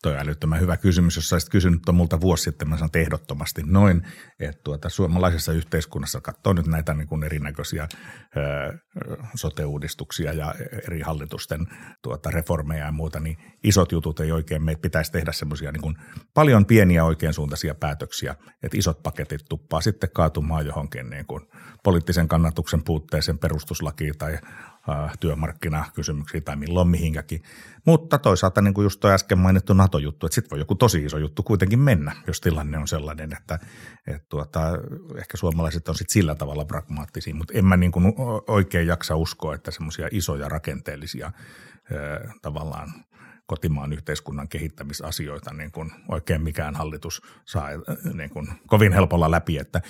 Toi 0.02 0.12
on 0.12 0.18
älyttömän 0.18 0.60
hyvä 0.60 0.76
kysymys. 0.76 1.16
Jos 1.16 1.32
olisit 1.32 1.50
kysynyt 1.50 1.80
multa 1.92 2.20
vuosi 2.20 2.42
sitten, 2.42 2.68
mä 2.68 2.76
sanon 2.76 2.90
ehdottomasti 2.94 3.62
noin, 3.66 4.02
että 4.40 4.60
tuota, 4.64 4.88
suomalaisessa 4.88 5.52
yhteiskunnassa 5.52 6.20
katsoo 6.20 6.52
nyt 6.52 6.66
näitä 6.66 6.94
niin 6.94 7.08
kuin 7.08 7.24
erinäköisiä 7.24 7.88
ö, 8.36 8.78
sote-uudistuksia 9.34 10.32
ja 10.32 10.54
eri 10.86 11.00
hallitusten 11.00 11.66
tuota, 12.02 12.30
reformeja 12.30 12.84
ja 12.84 12.92
muuta, 12.92 13.20
niin 13.20 13.36
isot 13.64 13.92
jutut 13.92 14.20
ei 14.20 14.32
oikein, 14.32 14.62
meitä 14.62 14.80
pitäisi 14.80 15.12
tehdä 15.12 15.32
semmoisia 15.32 15.72
niin 15.72 15.98
paljon 16.34 16.66
pieniä 16.66 17.04
oikein 17.04 17.32
suuntaisia 17.34 17.74
päätöksiä, 17.74 18.34
että 18.62 18.78
isot 18.78 19.02
paketit 19.02 19.40
tuppaa 19.48 19.80
sitten 19.80 20.10
kaatumaan 20.14 20.66
johonkin 20.66 21.10
niin 21.10 21.26
kuin 21.26 21.42
poliittisen 21.84 22.28
kannatuksen 22.28 22.84
puutteeseen 22.84 23.38
perustuslakiin 23.38 24.18
tai 24.18 24.38
työmarkkinakysymyksiä 25.20 26.40
tai 26.40 26.56
milloin 26.56 26.88
mihinkäkin. 26.88 27.42
Mutta 27.84 28.18
toisaalta 28.18 28.62
niin 28.62 28.74
kuin 28.74 28.82
just 28.82 29.00
tuo 29.00 29.10
äsken 29.10 29.38
mainittu 29.38 29.74
NATO-juttu, 29.74 30.26
että 30.26 30.34
sitten 30.34 30.50
voi 30.50 30.58
joku 30.58 30.74
tosi 30.74 31.04
iso 31.04 31.18
juttu 31.18 31.42
kuitenkin 31.42 31.78
mennä, 31.78 32.12
jos 32.26 32.40
tilanne 32.40 32.78
on 32.78 32.88
sellainen, 32.88 33.32
että, 33.36 33.58
että 34.06 34.26
tuota, 34.28 34.60
ehkä 35.18 35.36
suomalaiset 35.36 35.88
on 35.88 35.94
sitten 35.94 36.12
sillä 36.12 36.34
tavalla 36.34 36.64
pragmaattisia, 36.64 37.34
mutta 37.34 37.54
en 37.56 37.64
mä 37.64 37.76
niin 37.76 37.92
kuin 37.92 38.14
oikein 38.46 38.86
jaksa 38.86 39.16
uskoa, 39.16 39.54
että 39.54 39.70
semmoisia 39.70 40.08
isoja 40.10 40.48
rakenteellisia 40.48 41.32
tavallaan 42.42 42.92
kotimaan 43.46 43.92
yhteiskunnan 43.92 44.48
kehittämisasioita 44.48 45.54
niin 45.54 45.72
kuin 45.72 45.90
oikein 46.08 46.42
mikään 46.42 46.74
hallitus 46.74 47.22
saa 47.44 47.68
niin 48.14 48.30
kuin 48.30 48.48
kovin 48.66 48.92
helpolla 48.92 49.30
läpi, 49.30 49.58
että 49.58 49.82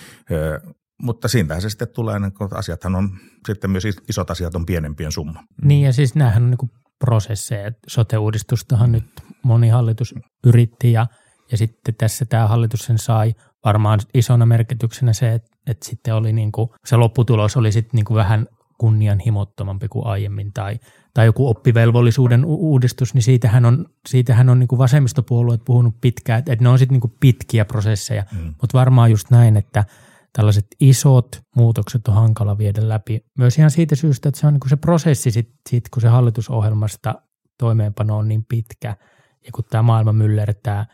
mutta 1.02 1.28
siinähän 1.28 1.62
se 1.62 1.71
sitten 1.71 1.88
tulee, 1.88 2.19
niin 2.19 2.33
kun 2.33 2.49
asiathan 2.55 2.95
on, 2.95 3.11
sitten 3.47 3.71
myös 3.71 3.85
isot 4.09 4.31
asiat 4.31 4.55
on 4.55 4.67
pienempien 4.67 5.12
summa. 5.12 5.45
Niin 5.64 5.85
ja 5.85 5.93
siis 5.93 6.14
näähän 6.14 6.43
on 6.43 6.50
niin 6.50 6.71
prosesseja. 6.99 7.73
Sote-uudistustahan 7.87 8.93
nyt 8.93 9.05
moni 9.43 9.69
hallitus 9.69 10.14
yritti 10.47 10.93
ja, 10.93 11.07
ja 11.50 11.57
sitten 11.57 11.95
tässä 11.95 12.25
tämä 12.25 12.47
hallitus 12.47 12.81
sen 12.81 12.99
sai. 12.99 13.35
Varmaan 13.64 14.00
isona 14.14 14.47
merkityksenä 14.47 15.12
se, 15.12 15.33
että, 15.33 15.50
että 15.67 15.87
sitten 15.87 16.14
oli 16.14 16.33
niin 16.33 16.52
kuin, 16.52 16.71
se 16.85 16.97
lopputulos 16.97 17.57
oli 17.57 17.73
sitten 17.73 17.97
niin 17.99 18.05
kuin 18.05 18.17
vähän 18.17 18.47
kunnianhimottomampi 18.78 19.88
kuin 19.88 20.07
aiemmin 20.07 20.52
tai, 20.52 20.78
tai 21.14 21.26
joku 21.26 21.49
oppivelvollisuuden 21.49 22.45
uudistus, 22.45 23.14
niin 23.14 23.23
siitähän 23.23 23.64
on, 23.64 23.87
siitähän 24.09 24.49
on 24.49 24.59
niin 24.59 24.69
kuin 24.69 24.78
vasemmistopuolueet 24.78 25.61
puhunut 25.64 26.00
pitkään, 26.00 26.38
että, 26.38 26.52
että 26.52 26.62
ne 26.62 26.69
on 26.69 26.78
sitten 26.78 26.95
niin 26.95 27.00
kuin 27.00 27.14
pitkiä 27.21 27.64
prosesseja, 27.64 28.25
mm. 28.33 28.55
mutta 28.61 28.78
varmaan 28.78 29.11
just 29.11 29.31
näin, 29.31 29.57
että– 29.57 29.85
tällaiset 30.38 30.66
isot 30.80 31.28
muutokset 31.57 32.09
on 32.09 32.14
hankala 32.14 32.59
viedä 32.59 32.88
läpi. 32.88 33.25
Myös 33.38 33.59
ihan 33.59 33.71
siitä 33.71 33.97
syystä, 33.97 34.28
että 34.28 34.40
se 34.40 34.47
on 34.47 34.52
niin 34.52 34.61
kuin 34.61 34.71
se 34.71 34.76
prosessi, 34.76 35.30
sit, 35.30 35.50
sit, 35.68 35.88
kun 35.88 36.02
se 36.02 36.09
hallitusohjelmasta 36.09 37.14
toimeenpano 37.59 38.18
on 38.18 38.28
niin 38.28 38.45
pitkä 38.45 38.97
ja 39.47 39.52
kun 39.54 39.64
tämä 39.71 39.83
maailma 39.83 40.12
myllertää, 40.12 40.87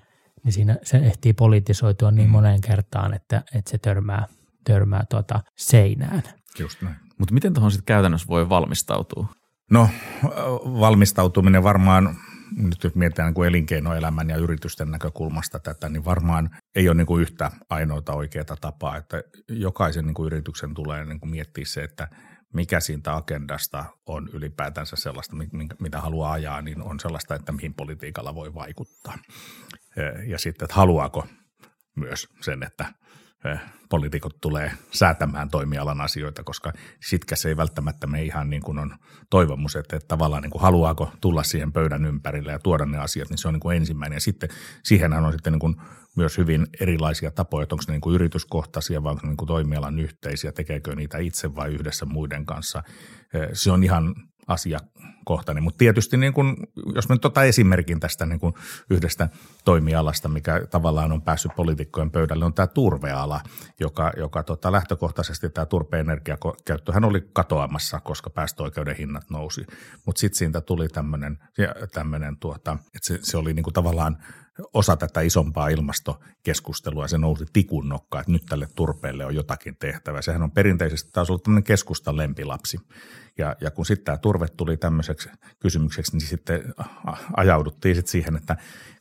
niin 0.44 0.52
siinä 0.52 0.76
se 0.82 0.96
ehtii 0.96 1.32
politisoitua 1.32 2.10
niin 2.10 2.28
mm. 2.28 2.32
moneen 2.32 2.60
kertaan, 2.60 3.14
että, 3.14 3.42
että 3.54 3.70
se 3.70 3.78
törmää, 3.78 4.26
törmää 4.64 5.04
tuota 5.10 5.40
seinään. 5.56 6.22
Just 6.58 6.82
näin. 6.82 6.96
Mutta 7.18 7.34
miten 7.34 7.54
tuohon 7.54 7.70
sitten 7.70 7.86
käytännössä 7.86 8.28
voi 8.28 8.48
valmistautua? 8.48 9.26
No 9.70 9.88
valmistautuminen 10.80 11.62
varmaan 11.62 12.16
nyt 12.56 12.84
jos 12.84 12.94
mietitään 12.94 13.26
niin 13.26 13.34
kuin 13.34 13.48
elinkeinoelämän 13.48 14.30
ja 14.30 14.36
yritysten 14.36 14.90
näkökulmasta 14.90 15.58
tätä, 15.58 15.88
niin 15.88 16.04
varmaan 16.04 16.50
ei 16.74 16.88
ole 16.88 16.96
niin 16.96 17.06
kuin 17.06 17.22
yhtä 17.22 17.50
ainoita 17.70 18.12
oikeaa 18.12 18.56
tapaa, 18.60 18.96
että 18.96 19.22
jokaisen 19.48 20.06
niin 20.06 20.14
kuin 20.14 20.26
yrityksen 20.26 20.74
tulee 20.74 21.04
niin 21.04 21.20
kuin 21.20 21.30
miettiä 21.30 21.64
se, 21.64 21.84
että 21.84 22.08
mikä 22.54 22.80
siitä 22.80 23.16
agendasta 23.16 23.84
on 24.06 24.28
ylipäätänsä 24.32 24.96
sellaista, 24.96 25.36
mitä 25.80 26.00
haluaa 26.00 26.32
ajaa, 26.32 26.62
niin 26.62 26.82
on 26.82 27.00
sellaista, 27.00 27.34
että 27.34 27.52
mihin 27.52 27.74
politiikalla 27.74 28.34
voi 28.34 28.54
vaikuttaa. 28.54 29.18
Ja 30.26 30.38
sitten, 30.38 30.64
että 30.64 30.76
haluaako 30.76 31.26
myös 31.96 32.28
sen, 32.40 32.62
että 32.62 32.86
poliitikot 33.88 34.40
tulee 34.40 34.72
säätämään 34.90 35.50
toimialan 35.50 36.00
asioita, 36.00 36.44
koska 36.44 36.72
sitkä 37.02 37.36
se 37.36 37.48
ei 37.48 37.56
välttämättä 37.56 38.06
me 38.06 38.22
ihan 38.22 38.50
niin 38.50 38.62
kuin 38.62 38.78
on 38.78 38.94
toivomus, 39.30 39.76
että, 39.76 39.96
että 39.96 40.08
tavallaan 40.08 40.42
niin 40.42 40.50
kuin 40.50 40.62
haluaako 40.62 41.12
tulla 41.20 41.42
siihen 41.42 41.72
pöydän 41.72 42.04
ympärille 42.04 42.52
ja 42.52 42.58
tuoda 42.58 42.86
ne 42.86 42.98
asiat, 42.98 43.30
niin 43.30 43.38
se 43.38 43.48
on 43.48 43.54
niin 43.54 43.60
kuin 43.60 43.76
ensimmäinen. 43.76 44.16
Ja 44.16 44.20
sitten 44.20 44.48
siihenhän 44.82 45.24
on 45.24 45.32
sitten 45.32 45.52
niin 45.52 45.60
kuin 45.60 45.76
myös 46.16 46.38
hyvin 46.38 46.66
erilaisia 46.80 47.30
tapoja, 47.30 47.62
että 47.62 47.74
onko 47.74 47.84
ne 47.88 47.92
niin 47.92 48.00
kuin 48.00 48.14
yrityskohtaisia 48.14 49.02
vai 49.02 49.10
onko 49.10 49.22
ne 49.22 49.28
niin 49.28 49.36
kuin 49.36 49.46
toimialan 49.46 49.98
yhteisiä, 49.98 50.52
tekeekö 50.52 50.94
niitä 50.94 51.18
itse 51.18 51.54
vai 51.54 51.70
yhdessä 51.74 52.06
muiden 52.06 52.46
kanssa. 52.46 52.82
Se 53.52 53.70
on 53.70 53.84
ihan 53.84 54.14
asiakohtainen. 55.24 55.62
Mutta 55.62 55.78
tietysti 55.78 56.16
niin 56.16 56.32
kun, 56.32 56.56
jos 56.94 57.08
me 57.08 57.14
nyt 57.14 57.24
ottaa 57.24 57.44
esimerkin 57.44 58.00
tästä 58.00 58.26
niin 58.26 58.40
kun 58.40 58.54
yhdestä 58.90 59.28
toimialasta, 59.64 60.28
mikä 60.28 60.66
tavallaan 60.70 61.12
on 61.12 61.22
päässyt 61.22 61.52
poliitikkojen 61.56 62.10
pöydälle, 62.10 62.44
on 62.44 62.54
tämä 62.54 62.66
turveala, 62.66 63.40
joka, 63.80 64.12
joka 64.16 64.42
tota, 64.42 64.72
lähtökohtaisesti 64.72 65.50
tämä 65.50 65.66
turpeenergiakäyttöhän 65.66 67.04
oli 67.04 67.28
katoamassa, 67.32 68.00
koska 68.00 68.30
päästöoikeuden 68.30 68.96
hinnat 68.96 69.30
nousi. 69.30 69.66
Mutta 70.06 70.20
sitten 70.20 70.38
siitä 70.38 70.60
tuli 70.60 70.88
tämmöinen, 71.92 72.36
tuota, 72.40 72.72
että 72.94 73.06
se, 73.06 73.18
se 73.22 73.36
oli 73.36 73.54
niin 73.54 73.64
kuin 73.64 73.74
tavallaan 73.74 74.16
osa 74.72 74.96
tätä 74.96 75.20
isompaa 75.20 75.68
ilmastokeskustelua. 75.68 77.08
Se 77.08 77.18
nousi 77.18 77.44
tikun 77.52 77.88
nokkaan, 77.88 78.20
että 78.20 78.32
nyt 78.32 78.46
tälle 78.48 78.68
turpeelle 78.74 79.26
on 79.26 79.34
jotakin 79.34 79.76
tehtävää. 79.76 80.22
Sehän 80.22 80.42
on 80.42 80.50
perinteisesti 80.50 81.10
taas 81.12 81.30
ollut 81.30 81.42
tämmöinen 81.42 81.64
keskustan 81.64 82.16
lempilapsi. 82.16 82.78
Ja, 83.38 83.56
ja 83.60 83.70
kun 83.70 83.86
sitten 83.86 84.04
tämä 84.04 84.18
turve 84.18 84.46
tuli 84.48 84.76
tämmöiseksi 84.76 85.28
kysymykseksi, 85.60 86.16
niin 86.16 86.28
sitten 86.28 86.74
ajauduttiin 87.36 87.94
sitten 87.94 88.10
siihen, 88.10 88.36
että 88.36 88.56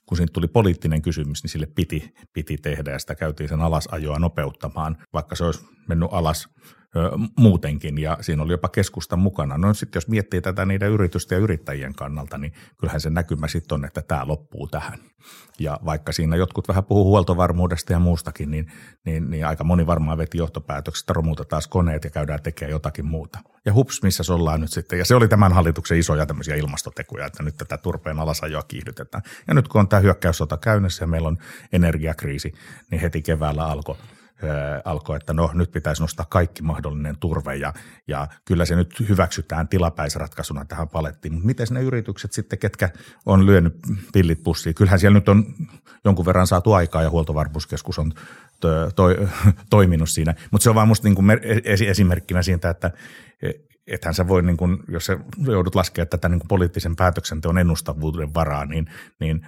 kun 0.05 0.17
siitä 0.17 0.33
tuli 0.33 0.47
poliittinen 0.47 1.01
kysymys, 1.01 1.43
niin 1.43 1.49
sille 1.49 1.65
piti, 1.65 2.13
piti 2.33 2.57
tehdä 2.57 2.91
ja 2.91 2.99
sitä 2.99 3.15
käytiin 3.15 3.49
sen 3.49 3.61
alasajoa 3.61 4.19
nopeuttamaan, 4.19 4.97
vaikka 5.13 5.35
se 5.35 5.43
olisi 5.43 5.65
mennyt 5.87 6.09
alas 6.11 6.49
muutenkin 7.37 7.97
ja 7.97 8.17
siinä 8.21 8.43
oli 8.43 8.51
jopa 8.51 8.69
keskusta 8.69 9.15
mukana. 9.15 9.57
No 9.57 9.73
sitten 9.73 9.97
jos 9.97 10.07
miettii 10.07 10.41
tätä 10.41 10.65
niiden 10.65 10.91
yritysten 10.91 11.35
ja 11.35 11.39
yrittäjien 11.39 11.95
kannalta, 11.95 12.37
niin 12.37 12.53
kyllähän 12.77 13.01
se 13.01 13.09
näkymä 13.09 13.47
sitten 13.47 13.75
on, 13.75 13.85
että 13.85 14.01
tämä 14.01 14.27
loppuu 14.27 14.67
tähän. 14.67 14.99
Ja 15.59 15.79
vaikka 15.85 16.11
siinä 16.11 16.35
jotkut 16.35 16.67
vähän 16.67 16.83
puhuu 16.83 17.05
huoltovarmuudesta 17.05 17.93
ja 17.93 17.99
muustakin, 17.99 18.51
niin, 18.51 18.71
niin, 19.05 19.29
niin 19.29 19.45
aika 19.45 19.63
moni 19.63 19.87
varmaan 19.87 20.17
veti 20.17 20.37
johtopäätöksestä, 20.37 21.13
romuta 21.13 21.45
taas 21.45 21.67
koneet 21.67 22.03
ja 22.03 22.09
käydään 22.09 22.41
tekemään 22.41 22.71
jotakin 22.71 23.05
muuta. 23.05 23.39
Ja 23.65 23.73
hups, 23.73 24.03
missä 24.03 24.23
se 24.23 24.33
ollaan 24.33 24.61
nyt 24.61 24.71
sitten. 24.71 24.99
Ja 24.99 25.05
se 25.05 25.15
oli 25.15 25.27
tämän 25.27 25.53
hallituksen 25.53 25.99
isoja 25.99 26.25
tämmöisiä 26.25 26.55
ilmastotekoja, 26.55 27.25
että 27.25 27.43
nyt 27.43 27.57
tätä 27.57 27.77
turpeen 27.77 28.19
alasajoa 28.19 28.63
kiihdytetään. 28.63 29.23
Ja 29.47 29.53
nyt 29.53 29.67
kun 29.67 29.81
on 29.81 29.87
tämä 29.87 29.99
hyökkäyssota 29.99 30.57
käynnissä 30.57 31.03
ja 31.03 31.07
meillä 31.07 31.27
on 31.27 31.37
energiakriisi, 31.73 32.53
niin 32.91 33.01
heti 33.01 33.21
keväällä 33.21 33.65
alkoi 33.65 33.95
alkoi, 34.85 35.17
että 35.17 35.33
no 35.33 35.51
nyt 35.53 35.71
pitäisi 35.71 36.01
nostaa 36.01 36.25
kaikki 36.29 36.61
mahdollinen 36.63 37.17
turve 37.19 37.55
ja, 37.55 37.73
ja 38.07 38.27
kyllä 38.45 38.65
se 38.65 38.75
nyt 38.75 39.09
hyväksytään 39.09 39.67
tilapäisratkaisuna 39.67 40.65
tähän 40.65 40.89
palettiin. 40.89 41.33
Mutta 41.33 41.45
miten 41.45 41.67
ne 41.71 41.81
yritykset 41.81 42.33
sitten, 42.33 42.59
ketkä 42.59 42.89
on 43.25 43.45
lyönyt 43.45 43.73
pillit 44.13 44.43
pussiin? 44.43 44.75
Kyllähän 44.75 44.99
siellä 44.99 45.19
nyt 45.19 45.29
on 45.29 45.45
jonkun 46.05 46.25
verran 46.25 46.47
saatu 46.47 46.73
aikaa 46.73 47.03
ja 47.03 47.09
huoltovarmuuskeskus 47.09 47.99
on 47.99 48.13
to, 48.59 48.91
to, 48.95 49.03
toiminut 49.69 50.09
siinä. 50.09 50.35
Mutta 50.51 50.63
se 50.63 50.69
on 50.69 50.75
vaan 50.75 50.87
musta 50.87 51.07
niin 51.07 51.15
kuin 51.15 51.27
esimerkkinä 51.87 52.41
siitä, 52.41 52.69
että 52.69 52.91
ethän 53.87 54.13
sä 54.13 54.27
voi, 54.27 54.43
niin 54.43 54.57
kuin, 54.57 54.77
jos 54.87 55.05
sä 55.05 55.17
joudut 55.47 55.75
laskemaan 55.75 56.07
tätä 56.07 56.29
niin 56.29 56.39
kuin 56.39 56.47
poliittisen 56.47 56.95
päätöksenteon 56.95 57.57
ennustavuuden 57.57 58.33
varaa, 58.33 58.65
niin, 58.65 58.89
niin 59.19 59.47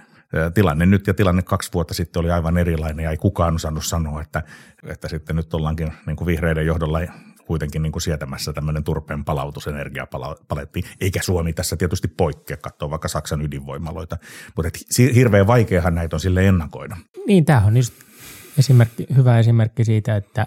tilanne 0.54 0.86
nyt 0.86 1.06
ja 1.06 1.14
tilanne 1.14 1.42
kaksi 1.42 1.70
vuotta 1.74 1.94
sitten 1.94 2.20
oli 2.20 2.30
aivan 2.30 2.58
erilainen 2.58 3.04
ja 3.04 3.10
ei 3.10 3.16
kukaan 3.16 3.54
osannut 3.54 3.84
sanoa, 3.84 4.22
että, 4.22 4.42
että 4.86 5.08
sitten 5.08 5.36
nyt 5.36 5.54
ollaankin 5.54 5.92
niin 6.06 6.16
kuin 6.16 6.26
vihreiden 6.26 6.66
johdolla 6.66 7.00
kuitenkin 7.46 7.82
niin 7.82 7.92
kuin 7.92 8.02
sietämässä 8.02 8.52
tämmöinen 8.52 8.84
turpeen 8.84 9.24
palautusenergiapaletti, 9.24 10.82
eikä 11.00 11.22
Suomi 11.22 11.52
tässä 11.52 11.76
tietysti 11.76 12.08
poikkea, 12.08 12.56
katsoa 12.56 12.90
vaikka 12.90 13.08
Saksan 13.08 13.42
ydinvoimaloita, 13.42 14.18
mutta 14.56 14.70
hirveän 15.14 15.46
vaikeahan 15.46 15.94
näitä 15.94 16.16
on 16.16 16.20
sille 16.20 16.48
ennakoida. 16.48 16.96
Niin, 17.26 17.44
tämähän 17.44 17.68
on 17.68 17.76
just 17.76 17.94
esimerkki, 18.58 19.06
hyvä 19.16 19.38
esimerkki 19.38 19.84
siitä, 19.84 20.16
että, 20.16 20.46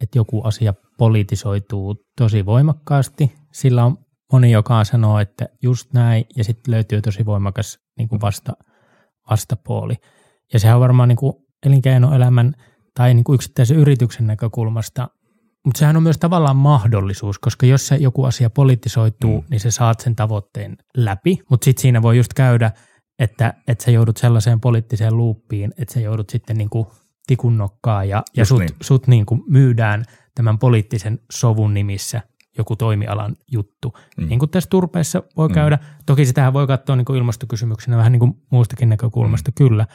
että 0.00 0.18
joku 0.18 0.42
asia 0.42 0.74
politisoituu 0.98 1.96
tosi 2.16 2.46
voimakkaasti, 2.46 3.32
sillä 3.52 3.84
on 3.84 3.98
moni, 4.32 4.50
joka 4.50 4.84
sanoo, 4.84 5.18
että 5.18 5.48
just 5.62 5.92
näin, 5.92 6.24
ja 6.36 6.44
sitten 6.44 6.74
löytyy 6.74 7.02
tosi 7.02 7.26
voimakas 7.26 7.78
niin 7.98 8.08
kuin 8.08 8.20
vasta– 8.20 8.52
vastapuoli. 9.30 9.94
Ja 10.52 10.58
sehän 10.58 10.76
on 10.76 10.80
varmaan 10.80 11.08
niin 11.08 11.16
kuin 11.16 11.32
elinkeinoelämän 11.66 12.54
tai 12.94 13.14
niin 13.14 13.24
kuin 13.24 13.34
yksittäisen 13.34 13.76
yrityksen 13.76 14.26
näkökulmasta, 14.26 15.08
mutta 15.64 15.78
sehän 15.78 15.96
on 15.96 16.02
myös 16.02 16.18
tavallaan 16.18 16.56
mahdollisuus, 16.56 17.38
koska 17.38 17.66
jos 17.66 17.86
se 17.86 17.96
joku 17.96 18.24
asia 18.24 18.50
politisoituu, 18.50 19.40
mm. 19.40 19.46
niin 19.50 19.60
se 19.60 19.70
saat 19.70 20.00
sen 20.00 20.16
tavoitteen 20.16 20.76
läpi, 20.96 21.38
mutta 21.50 21.64
sitten 21.64 21.82
siinä 21.82 22.02
voi 22.02 22.16
just 22.16 22.34
käydä, 22.34 22.70
että, 23.18 23.54
että 23.68 23.84
sä 23.84 23.90
joudut 23.90 24.16
sellaiseen 24.16 24.60
poliittiseen 24.60 25.16
luuppiin, 25.16 25.72
että 25.78 25.94
sä 25.94 26.00
joudut 26.00 26.30
sitten 26.30 26.56
niin 26.56 26.70
kuin 26.70 26.86
tikun 27.26 27.58
nokkaa 27.58 28.04
ja, 28.04 28.22
ja 28.36 28.44
sut, 28.44 28.58
niin. 28.58 28.70
sut 28.80 29.06
niin 29.06 29.26
kuin 29.26 29.42
myydään 29.48 30.04
tämän 30.34 30.58
poliittisen 30.58 31.18
sovun 31.32 31.74
nimissä 31.74 32.22
joku 32.58 32.76
toimialan 32.76 33.36
juttu. 33.50 33.94
Mm. 34.16 34.28
Niin 34.28 34.38
kuin 34.38 34.50
tässä 34.50 34.70
turpeessa 34.70 35.22
voi 35.36 35.48
mm. 35.48 35.54
käydä. 35.54 35.78
Toki 36.06 36.24
sitähän 36.24 36.52
voi 36.52 36.66
katsoa 36.66 36.96
niin 36.96 37.04
kuin 37.04 37.16
ilmastokysymyksenä 37.16 37.96
vähän 37.96 38.12
niin 38.12 38.20
kuin 38.20 38.34
muustakin 38.50 38.88
näkökulmasta, 38.88 39.50
mm. 39.50 39.54
kyllä. 39.54 39.86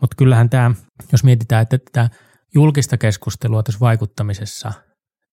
Mutta 0.00 0.14
kyllähän 0.16 0.50
tämä, 0.50 0.70
jos 1.12 1.24
mietitään, 1.24 1.62
että 1.62 1.78
tätä 1.78 2.10
julkista 2.54 2.98
keskustelua 2.98 3.62
tässä 3.62 3.80
vaikuttamisessa 3.80 4.72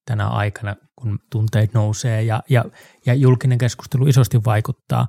tänä 0.06 0.28
aikana, 0.28 0.76
kun 0.96 1.20
tunteet 1.32 1.74
nousee 1.74 2.24
ja, 2.24 2.44
ja, 2.50 2.66
ja 3.06 3.14
julkinen 3.14 3.58
keskustelu 3.58 4.08
isosti 4.08 4.44
vaikuttaa, 4.46 5.08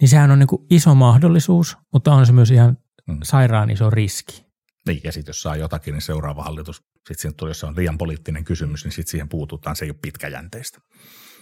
niin 0.00 0.08
sehän 0.08 0.30
on 0.30 0.38
niin 0.38 0.46
kuin 0.46 0.66
iso 0.70 0.94
mahdollisuus, 0.94 1.76
mutta 1.92 2.14
on 2.14 2.26
se 2.26 2.32
myös 2.32 2.50
ihan 2.50 2.76
mm. 3.08 3.18
sairaan 3.22 3.70
iso 3.70 3.90
riski. 3.90 4.49
Niin, 4.86 5.00
ja 5.04 5.12
sitten 5.12 5.30
jos 5.30 5.42
saa 5.42 5.56
jotakin, 5.56 5.92
niin 5.92 6.02
seuraava 6.02 6.42
hallitus, 6.42 6.82
sitten 7.12 7.48
jos 7.48 7.60
se 7.60 7.66
on 7.66 7.76
liian 7.76 7.98
poliittinen 7.98 8.44
kysymys, 8.44 8.84
niin 8.84 8.92
sitten 8.92 9.10
siihen 9.10 9.28
puututaan, 9.28 9.76
se 9.76 9.84
ei 9.84 9.90
ole 9.90 9.98
pitkäjänteistä. 10.02 10.80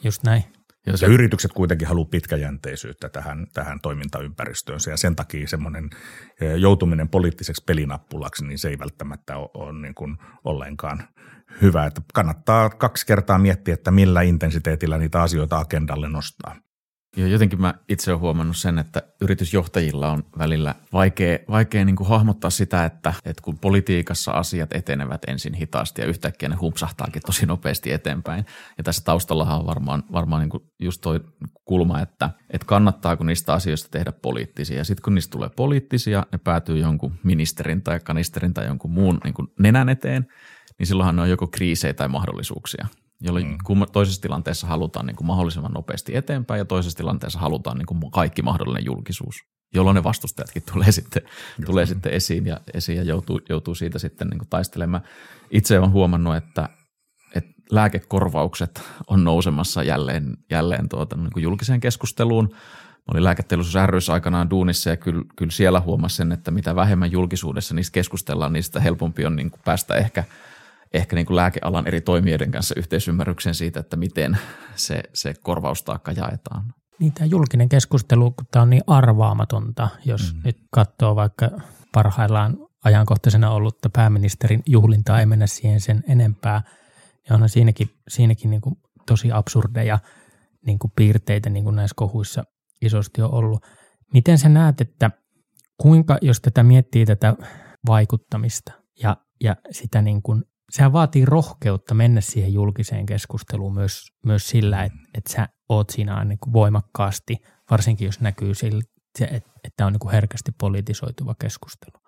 Just 0.04 0.22
näin. 0.22 0.44
Ja 0.86 0.96
se, 0.96 1.06
yritykset 1.06 1.52
kuitenkin 1.52 1.88
haluaa 1.88 2.08
pitkäjänteisyyttä 2.10 3.08
tähän, 3.08 3.46
tähän 3.54 3.80
toimintaympäristöön, 3.80 4.80
ja 4.90 4.96
sen 4.96 5.16
takia 5.16 5.48
semmoinen 5.48 5.90
e, 6.40 6.56
joutuminen 6.56 7.08
poliittiseksi 7.08 7.64
pelinappulaksi, 7.66 8.46
niin 8.46 8.58
se 8.58 8.68
ei 8.68 8.78
välttämättä 8.78 9.36
ole, 9.36 9.50
ole 9.54 9.80
niin 9.82 9.94
kuin 9.94 10.16
ollenkaan 10.44 11.08
hyvä. 11.62 11.86
Että 11.86 12.00
kannattaa 12.14 12.70
kaksi 12.70 13.06
kertaa 13.06 13.38
miettiä, 13.38 13.74
että 13.74 13.90
millä 13.90 14.22
intensiteetillä 14.22 14.98
niitä 14.98 15.22
asioita 15.22 15.58
agendalle 15.58 16.08
nostaa. 16.08 16.56
Ja 17.16 17.26
jotenkin 17.26 17.60
mä 17.60 17.74
itse 17.88 18.10
olen 18.10 18.20
huomannut 18.20 18.56
sen, 18.56 18.78
että 18.78 19.02
yritysjohtajilla 19.20 20.10
on 20.10 20.24
välillä 20.38 20.74
vaikea, 20.92 21.38
vaikea 21.50 21.84
niin 21.84 21.96
kuin 21.96 22.08
hahmottaa 22.08 22.50
sitä, 22.50 22.84
että, 22.84 23.14
että 23.24 23.42
kun 23.42 23.58
politiikassa 23.58 24.30
asiat 24.30 24.72
etenevät 24.72 25.22
ensin 25.26 25.54
hitaasti 25.54 26.02
ja 26.02 26.06
yhtäkkiä 26.06 26.48
ne 26.48 26.54
humpsahtaakin 26.54 27.22
tosi 27.26 27.46
nopeasti 27.46 27.92
eteenpäin. 27.92 28.46
Ja 28.78 28.84
tässä 28.84 29.04
taustallahan 29.04 29.58
on 29.58 29.66
varmaan, 29.66 30.02
varmaan 30.12 30.42
niin 30.42 30.50
kuin 30.50 30.62
just 30.78 31.00
toi 31.00 31.20
kulma, 31.64 32.00
että, 32.00 32.30
että 32.50 32.66
kannattaako 32.66 33.24
niistä 33.24 33.52
asioista 33.52 33.88
tehdä 33.90 34.12
poliittisia. 34.12 34.76
Ja 34.76 34.84
sitten 34.84 35.02
kun 35.02 35.14
niistä 35.14 35.32
tulee 35.32 35.48
poliittisia, 35.48 36.26
ne 36.32 36.38
päätyy 36.38 36.78
jonkun 36.78 37.18
ministerin 37.22 37.82
tai 37.82 38.00
kanisterin 38.00 38.54
tai 38.54 38.66
jonkun 38.66 38.90
muun 38.90 39.20
niin 39.24 39.34
kuin 39.34 39.48
nenän 39.58 39.88
eteen, 39.88 40.26
niin 40.78 40.86
silloinhan 40.86 41.16
ne 41.16 41.22
on 41.22 41.30
joko 41.30 41.46
kriisejä 41.46 41.94
tai 41.94 42.08
mahdollisuuksia 42.08 42.86
jolloin 43.20 43.46
mm. 43.46 43.86
toisessa 43.92 44.22
tilanteessa 44.22 44.66
halutaan 44.66 45.06
niin 45.06 45.16
kuin 45.16 45.26
mahdollisimman 45.26 45.72
nopeasti 45.72 46.16
eteenpäin 46.16 46.58
ja 46.58 46.64
toisessa 46.64 46.96
tilanteessa 46.96 47.38
halutaan 47.38 47.78
niin 47.78 47.86
kuin 47.86 48.10
kaikki 48.10 48.42
mahdollinen 48.42 48.84
julkisuus, 48.84 49.36
jolloin 49.74 49.94
ne 49.94 50.04
vastustajatkin 50.04 50.62
tulee 50.72 50.92
sitten, 50.92 51.22
tulee 51.66 51.86
sitten 51.86 52.12
esiin 52.12 52.46
ja, 52.46 52.60
esiin 52.74 52.98
ja 52.98 53.04
joutuu, 53.04 53.40
joutuu 53.48 53.74
siitä 53.74 53.98
sitten 53.98 54.28
niin 54.28 54.38
kuin 54.38 54.48
taistelemaan. 54.48 55.02
Itse 55.50 55.78
olen 55.78 55.90
huomannut, 55.90 56.36
että, 56.36 56.68
että 57.34 57.50
lääkekorvaukset 57.70 58.82
on 59.06 59.24
nousemassa 59.24 59.82
jälleen, 59.82 60.36
jälleen 60.50 60.88
tuota, 60.88 61.16
niin 61.16 61.32
kuin 61.32 61.42
julkiseen 61.42 61.80
keskusteluun. 61.80 62.48
Mä 62.88 63.12
olin 63.12 63.24
lääketeollisuus 63.24 63.86
ryssä 63.86 64.12
aikanaan 64.12 64.50
duunissa 64.50 64.90
ja 64.90 64.96
kyllä, 64.96 65.24
kyllä 65.36 65.52
siellä 65.52 65.80
huomasin, 65.80 66.32
että 66.32 66.50
mitä 66.50 66.76
vähemmän 66.76 67.12
julkisuudessa 67.12 67.74
niistä 67.74 67.94
keskustellaan, 67.94 68.52
niin 68.52 68.62
sitä 68.62 68.80
helpompi 68.80 69.26
on 69.26 69.36
niin 69.36 69.50
kuin 69.50 69.60
päästä 69.64 69.94
ehkä– 69.94 70.24
ehkä 70.92 71.16
niin 71.16 71.26
kuin 71.26 71.36
lääkealan 71.36 71.86
eri 71.86 72.00
toimijoiden 72.00 72.50
kanssa 72.50 72.74
yhteisymmärryksen 72.78 73.54
siitä, 73.54 73.80
että 73.80 73.96
miten 73.96 74.38
se, 74.74 75.02
se 75.14 75.34
korvaustaakka 75.42 76.12
jaetaan. 76.12 76.74
Niin 76.98 77.12
tämä 77.12 77.26
julkinen 77.26 77.68
keskustelu, 77.68 78.30
kun 78.30 78.46
tämä 78.50 78.62
on 78.62 78.70
niin 78.70 78.82
arvaamatonta, 78.86 79.88
jos 80.04 80.34
mm. 80.34 80.40
nyt 80.44 80.56
katsoo 80.70 81.16
vaikka 81.16 81.50
parhaillaan 81.92 82.56
ajankohtaisena 82.84 83.50
ollutta 83.50 83.90
pääministerin 83.92 84.62
juhlintaa, 84.66 85.20
ei 85.20 85.26
mennä 85.26 85.46
siihen 85.46 85.80
sen 85.80 86.04
enempää, 86.08 86.62
niin 87.24 87.34
onhan 87.34 87.48
siinäkin, 87.48 87.90
siinäkin 88.08 88.50
niin 88.50 88.60
kuin 88.60 88.76
tosi 89.06 89.32
absurdeja 89.32 89.98
niin 90.66 90.78
kuin 90.78 90.92
piirteitä 90.96 91.50
niin 91.50 91.64
kuin 91.64 91.76
näissä 91.76 91.94
kohuissa 91.96 92.44
isosti 92.82 93.22
on 93.22 93.34
ollut. 93.34 93.66
Miten 94.12 94.38
sä 94.38 94.48
näet, 94.48 94.80
että 94.80 95.10
kuinka, 95.80 96.18
jos 96.22 96.40
tätä 96.40 96.62
miettii 96.62 97.06
tätä 97.06 97.34
vaikuttamista 97.86 98.72
ja, 99.02 99.16
ja 99.40 99.56
sitä 99.70 100.02
niin 100.02 100.22
kuin 100.22 100.44
sehän 100.70 100.92
vaatii 100.92 101.24
rohkeutta 101.24 101.94
mennä 101.94 102.20
siihen 102.20 102.52
julkiseen 102.52 103.06
keskusteluun 103.06 103.74
myös, 103.74 104.12
myös 104.26 104.48
sillä, 104.48 104.84
että, 104.84 104.98
että 105.14 105.32
sä 105.32 105.48
oot 105.68 105.90
siinä 105.90 106.24
niin 106.24 106.38
kuin 106.38 106.52
voimakkaasti, 106.52 107.36
varsinkin 107.70 108.06
jos 108.06 108.20
näkyy 108.20 108.54
sillä, 108.54 108.82
että, 109.20 109.50
että 109.64 109.86
on 109.86 109.92
niin 109.92 110.00
kuin 110.00 110.12
herkästi 110.12 110.52
politisoituva 110.52 111.34
keskustelu. 111.40 112.02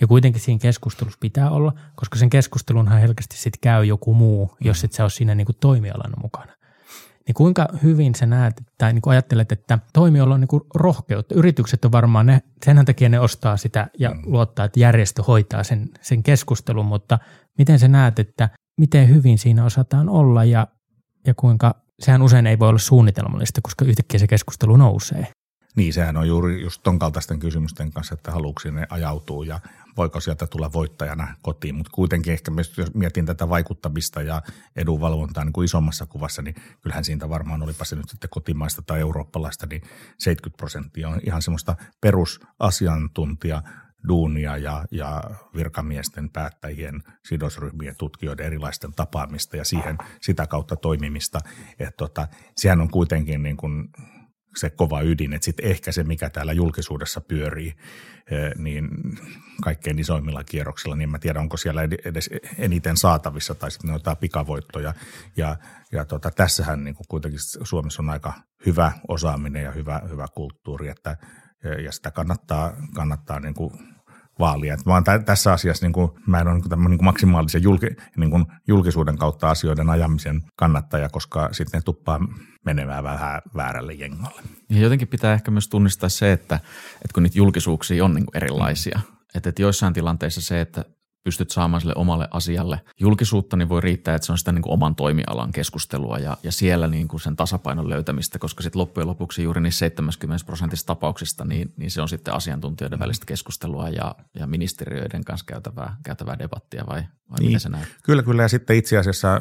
Ja 0.00 0.06
kuitenkin 0.06 0.40
siinä 0.40 0.58
keskustelussa 0.58 1.18
pitää 1.20 1.50
olla, 1.50 1.72
koska 1.96 2.18
sen 2.18 2.30
keskustelunhan 2.30 3.00
herkästi 3.00 3.36
sitten 3.36 3.60
käy 3.60 3.84
joku 3.84 4.14
muu, 4.14 4.56
jos 4.60 4.84
et 4.84 4.92
sä 4.92 5.04
ole 5.04 5.10
siinä 5.10 5.34
niin 5.34 5.46
kuin 5.46 5.56
toimialana 5.60 6.22
mukana. 6.22 6.52
Niin 7.28 7.34
kuinka 7.34 7.68
hyvin 7.82 8.14
sä 8.14 8.26
näet 8.26 8.62
tai 8.78 8.92
niin 8.92 9.02
kuin 9.02 9.12
ajattelet, 9.12 9.52
että 9.52 9.78
toimijoilla 9.92 10.34
on 10.34 10.40
niin 10.40 10.48
kuin 10.48 10.62
rohkeutta. 10.74 11.34
Yritykset 11.34 11.84
on 11.84 11.92
varmaan, 11.92 12.26
ne, 12.26 12.42
senhän 12.64 12.86
takia 12.86 13.08
ne 13.08 13.20
ostaa 13.20 13.56
sitä 13.56 13.86
ja 13.98 14.10
mm. 14.10 14.22
luottaa, 14.26 14.64
että 14.64 14.80
järjestö 14.80 15.22
hoitaa 15.22 15.64
sen, 15.64 15.88
sen 16.00 16.22
keskustelun, 16.22 16.86
mutta 16.86 17.18
miten 17.58 17.78
sä 17.78 17.88
näet, 17.88 18.18
että 18.18 18.48
miten 18.80 19.08
hyvin 19.08 19.38
siinä 19.38 19.64
osataan 19.64 20.08
olla 20.08 20.44
ja, 20.44 20.66
ja 21.26 21.34
kuinka, 21.34 21.74
sehän 22.00 22.22
usein 22.22 22.46
ei 22.46 22.58
voi 22.58 22.68
olla 22.68 22.78
suunnitelmallista, 22.78 23.60
koska 23.62 23.84
yhtäkkiä 23.84 24.20
se 24.20 24.26
keskustelu 24.26 24.76
nousee. 24.76 25.26
Niin, 25.78 25.92
sehän 25.92 26.16
on 26.16 26.28
juuri 26.28 26.62
just 26.62 26.82
ton 26.82 26.98
kaltaisten 26.98 27.38
kysymysten 27.38 27.90
kanssa, 27.90 28.14
että 28.14 28.30
haluuksi 28.30 28.70
ne 28.70 28.86
ajautuu 28.90 29.42
ja 29.42 29.60
voiko 29.96 30.20
sieltä 30.20 30.46
tulla 30.46 30.72
voittajana 30.72 31.34
kotiin. 31.42 31.74
Mutta 31.74 31.92
kuitenkin 31.94 32.32
ehkä 32.32 32.52
jos 32.76 32.94
mietin 32.94 33.26
tätä 33.26 33.48
vaikuttamista 33.48 34.22
ja 34.22 34.42
edunvalvontaa 34.76 35.44
niin 35.44 35.52
kuin 35.52 35.64
isommassa 35.64 36.06
kuvassa, 36.06 36.42
niin 36.42 36.54
kyllähän 36.80 37.04
siitä 37.04 37.28
varmaan 37.28 37.62
olipa 37.62 37.84
se 37.84 37.96
nyt 37.96 38.08
sitten 38.08 38.30
kotimaista 38.30 38.82
tai 38.82 39.00
eurooppalaista, 39.00 39.66
niin 39.70 39.82
70 40.18 40.56
prosenttia 40.56 41.08
on 41.08 41.20
ihan 41.26 41.42
semmoista 41.42 41.76
perusasiantuntija 42.00 43.62
duunia 44.08 44.56
ja, 44.56 44.84
ja 44.90 45.22
virkamiesten, 45.54 46.30
päättäjien, 46.30 47.02
sidosryhmien, 47.24 47.96
tutkijoiden 47.98 48.46
erilaisten 48.46 48.92
tapaamista 48.92 49.56
ja 49.56 49.64
siihen 49.64 49.98
sitä 50.20 50.46
kautta 50.46 50.76
toimimista. 50.76 51.40
Että 51.78 51.96
tota, 51.96 52.28
sehän 52.56 52.80
on 52.80 52.90
kuitenkin 52.90 53.42
niin 53.42 53.56
kuin 53.56 53.88
se 54.58 54.70
kova 54.70 55.02
ydin, 55.02 55.32
että 55.32 55.44
sitten 55.44 55.66
ehkä 55.66 55.92
se, 55.92 56.04
mikä 56.04 56.30
täällä 56.30 56.52
julkisuudessa 56.52 57.20
pyörii, 57.20 57.74
niin 58.56 58.88
kaikkein 59.62 59.98
isoimmilla 59.98 60.44
kierroksilla, 60.44 60.96
niin 60.96 61.10
mä 61.10 61.18
tiedän, 61.18 61.42
onko 61.42 61.56
siellä 61.56 61.82
edes 61.82 62.30
eniten 62.58 62.96
saatavissa 62.96 63.54
tai 63.54 63.70
sitten 63.70 63.88
ne 63.90 63.96
ottaa 63.96 64.16
pikavoittoja. 64.16 64.94
Ja, 65.36 65.56
ja 65.92 66.04
tota, 66.04 66.30
tässähän 66.30 66.84
niin 66.84 66.94
kuin 66.94 67.06
kuitenkin 67.08 67.40
Suomessa 67.62 68.02
on 68.02 68.10
aika 68.10 68.32
hyvä 68.66 68.92
osaaminen 69.08 69.64
ja 69.64 69.72
hyvä, 69.72 70.02
hyvä 70.08 70.26
kulttuuri, 70.34 70.88
että, 70.88 71.16
ja 71.84 71.92
sitä 71.92 72.10
kannattaa, 72.10 72.76
kannattaa 72.94 73.40
niin 73.40 73.54
kuin 73.54 73.72
vaalia. 74.38 74.74
Et 74.74 74.86
mä 74.86 74.94
oon 74.94 75.04
tä- 75.04 75.18
tässä 75.18 75.52
asiassa, 75.52 75.86
niin 75.86 75.92
kuin, 75.92 76.10
mä 76.26 76.40
en 76.40 76.46
ole 76.46 76.54
niin 76.54 76.68
kuin, 76.68 76.84
niin 76.90 76.98
kuin 76.98 77.04
maksimaalisen 77.04 77.62
julki, 77.62 77.86
niin 78.16 78.30
kuin 78.30 78.46
julkisuuden 78.68 79.18
kautta 79.18 79.50
asioiden 79.50 79.90
ajamisen 79.90 80.42
kannattaja, 80.56 81.08
koska 81.08 81.48
sitten 81.52 81.78
ne 81.78 81.82
tuppaa 81.82 82.20
menemään 82.64 83.04
vähän 83.04 83.42
väärälle 83.56 83.92
jengalle. 83.92 84.42
Ja 84.70 84.80
jotenkin 84.80 85.08
pitää 85.08 85.32
ehkä 85.34 85.50
myös 85.50 85.68
tunnistaa 85.68 86.08
se, 86.08 86.32
että, 86.32 86.54
että 86.94 87.14
kun 87.14 87.22
niitä 87.22 87.38
julkisuuksia 87.38 88.04
on 88.04 88.14
niin 88.14 88.26
erilaisia, 88.34 89.00
että, 89.34 89.48
että 89.48 89.62
joissain 89.62 89.94
tilanteissa 89.94 90.40
se, 90.40 90.60
että 90.60 90.84
pystyt 91.24 91.50
saamaan 91.50 91.80
sille 91.80 91.94
omalle 91.96 92.28
asialle 92.30 92.80
julkisuutta, 93.00 93.56
niin 93.56 93.68
voi 93.68 93.80
riittää, 93.80 94.14
että 94.14 94.26
se 94.26 94.32
on 94.32 94.38
sitä 94.38 94.52
niin 94.52 94.62
kuin 94.62 94.72
oman 94.72 94.94
toimialan 94.94 95.52
keskustelua 95.52 96.18
ja, 96.18 96.36
ja 96.42 96.52
siellä 96.52 96.88
niin 96.88 97.08
kuin 97.08 97.20
sen 97.20 97.36
tasapainon 97.36 97.88
löytämistä, 97.88 98.38
koska 98.38 98.62
sitten 98.62 98.80
loppujen 98.80 99.08
lopuksi 99.08 99.42
juuri 99.42 99.60
niissä 99.60 99.78
70 99.78 100.46
prosentissa 100.46 100.86
tapauksista, 100.86 101.44
niin, 101.44 101.72
niin 101.76 101.90
se 101.90 102.02
on 102.02 102.08
sitten 102.08 102.34
asiantuntijoiden 102.34 102.98
välistä 102.98 103.26
keskustelua 103.26 103.88
ja, 103.88 104.14
ja 104.34 104.46
ministeriöiden 104.46 105.24
kanssa 105.24 105.46
käytävää, 105.46 105.96
käytävää 106.02 106.38
debattia 106.38 106.84
vai, 106.86 107.02
vai 107.30 107.38
niin. 107.38 107.48
miten 107.48 107.60
se 107.60 107.68
näet? 107.68 107.88
Kyllä, 108.04 108.22
kyllä 108.22 108.42
ja 108.42 108.48
sitten 108.48 108.76
itse 108.76 108.98
asiassa, 108.98 109.40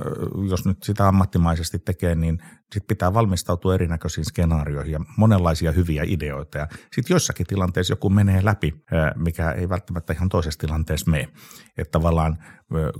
jos 0.50 0.66
nyt 0.66 0.84
sitä 0.84 1.08
ammattimaisesti 1.08 1.80
tekee, 1.80 2.16
niin 2.16 2.40
sitten 2.62 2.88
pitää 2.88 3.14
valmistautua 3.14 3.76
erinäköisiin 3.76 4.26
skenaarioihin 4.26 4.92
ja 4.92 5.00
monenlaisia 5.18 5.72
hyviä 5.72 6.04
ideoita. 6.06 6.58
Ja 6.58 6.68
sitten 6.94 7.16
jossakin 7.16 7.46
tilanteessa 7.46 7.92
joku 7.92 8.10
menee 8.10 8.46
läpi, 8.46 8.84
mikä 9.16 9.52
ei 9.52 9.70
välttämättä 9.70 10.14
ihan 10.14 10.30
toisessa 10.30 10.60
tilanteessa 10.60 11.12
mene. 11.12 11.30
Että 11.78 11.92
tavallaan 11.92 12.38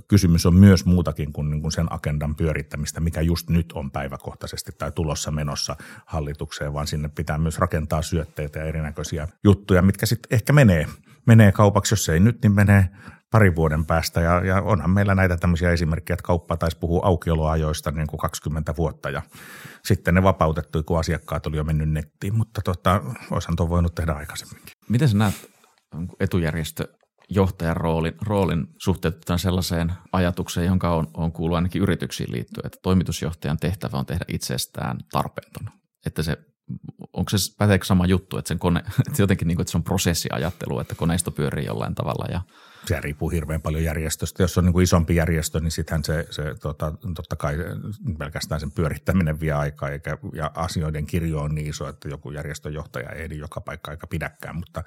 kysymys 0.08 0.46
on 0.46 0.54
myös 0.54 0.84
muutakin 0.84 1.32
kuin, 1.32 1.50
niin 1.50 1.62
kuin 1.62 1.72
sen 1.72 1.92
agendan 1.92 2.34
pyörittämistä, 2.34 3.00
mikä 3.00 3.20
just 3.20 3.50
nyt 3.50 3.72
on 3.72 3.90
päiväkohtaisesti 3.90 4.72
tai 4.78 4.92
tulossa 4.92 5.30
menossa 5.30 5.76
hallitukseen, 6.06 6.72
vaan 6.72 6.86
sinne 6.86 7.08
pitää 7.08 7.38
myös 7.38 7.58
rakentaa 7.58 8.02
syötteitä 8.02 8.58
ja 8.58 8.64
erinäköisiä 8.64 9.28
juttuja, 9.44 9.82
mitkä 9.82 10.06
sitten 10.06 10.36
ehkä 10.36 10.52
menee, 10.52 10.86
menee 11.26 11.52
kaupaksi. 11.52 11.92
Jos 11.92 12.08
ei 12.08 12.20
nyt, 12.20 12.42
niin 12.42 12.52
menee 12.52 12.88
parin 13.30 13.56
vuoden 13.56 13.86
päästä. 13.86 14.20
Ja, 14.20 14.44
ja 14.44 14.62
onhan 14.62 14.90
meillä 14.90 15.14
näitä 15.14 15.36
tämmöisiä 15.36 15.70
esimerkkejä, 15.70 16.14
että 16.14 16.26
kauppa 16.26 16.56
taisi 16.56 16.78
puhua 16.78 17.00
aukioloajoista 17.04 17.90
niin 17.90 18.06
kuin 18.06 18.20
20 18.20 18.76
vuotta 18.76 19.10
ja 19.10 19.22
sitten 19.84 20.14
ne 20.14 20.22
vapautettu, 20.22 20.82
kun 20.82 20.98
asiakkaat 20.98 21.46
oli 21.46 21.56
jo 21.56 21.64
mennyt 21.64 21.90
nettiin, 21.90 22.34
mutta 22.34 22.60
tota, 22.64 23.02
olisihan 23.30 23.56
tuon 23.56 23.68
voinut 23.68 23.94
tehdä 23.94 24.12
aikaisemminkin. 24.12 24.72
Miten 24.88 25.08
sä 25.08 25.16
näet 25.16 25.50
etujärjestö 26.20 26.88
johtajan 27.30 27.76
roolin, 27.76 28.14
roolin 28.22 28.66
suhteutetaan 28.78 29.38
sellaiseen 29.38 29.92
ajatukseen, 30.12 30.66
jonka 30.66 30.94
on, 30.94 31.06
on 31.14 31.32
kuullut 31.32 31.56
ainakin 31.56 31.82
yrityksiin 31.82 32.32
liittyen, 32.32 32.66
että 32.66 32.78
toimitusjohtajan 32.82 33.58
tehtävä 33.58 33.98
on 33.98 34.06
tehdä 34.06 34.24
itsestään 34.28 34.98
tarpeeton. 35.12 35.68
Että 36.06 36.22
se, 36.22 36.36
onko 37.12 37.30
se 37.30 37.54
päteekö 37.58 37.84
sama 37.84 38.06
juttu, 38.06 38.38
että, 38.38 38.48
sen 38.48 38.58
kone, 38.58 38.80
että 39.08 39.22
jotenkin 39.22 39.48
niin 39.48 39.56
kuin, 39.56 39.62
että 39.62 39.70
se 39.70 39.78
on 39.78 39.84
prosessiajattelu, 39.84 40.80
että 40.80 40.94
koneisto 40.94 41.30
pyörii 41.30 41.66
jollain 41.66 41.94
tavalla 41.94 42.26
ja 42.32 42.40
se 42.86 43.00
riippuu 43.00 43.28
hirveän 43.28 43.62
paljon 43.62 43.84
järjestöstä. 43.84 44.42
Jos 44.42 44.58
on 44.58 44.64
niin 44.64 44.72
kuin 44.72 44.82
isompi 44.82 45.16
järjestö, 45.16 45.60
niin 45.60 45.70
sittenhän 45.70 46.04
se, 46.04 46.26
se 46.30 46.54
tota, 46.60 46.92
totta 47.14 47.36
kai 47.36 47.56
pelkästään 48.18 48.60
sen 48.60 48.70
pyörittäminen 48.70 49.40
vie 49.40 49.52
aikaa, 49.52 49.88
eikä, 49.88 50.18
ja 50.32 50.50
asioiden 50.54 51.06
kirjo 51.06 51.40
on 51.40 51.54
niin 51.54 51.66
iso, 51.66 51.88
että 51.88 52.08
joku 52.08 52.30
järjestön 52.30 52.74
johtaja 52.74 53.10
ei 53.10 53.22
ehdi 53.22 53.38
joka 53.38 53.60
paikka 53.60 53.90
aika 53.90 54.06
pidäkään, 54.06 54.56
mutta 54.56 54.82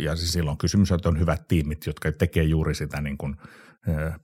ja 0.00 0.16
siis 0.16 0.32
silloin 0.32 0.58
kysymys 0.58 0.92
on, 0.92 0.96
että 0.96 1.08
on 1.08 1.20
hyvät 1.20 1.48
tiimit, 1.48 1.86
jotka 1.86 2.12
tekee 2.12 2.44
juuri 2.44 2.74
sitä 2.74 3.00
niin 3.00 3.18
kuin 3.18 3.36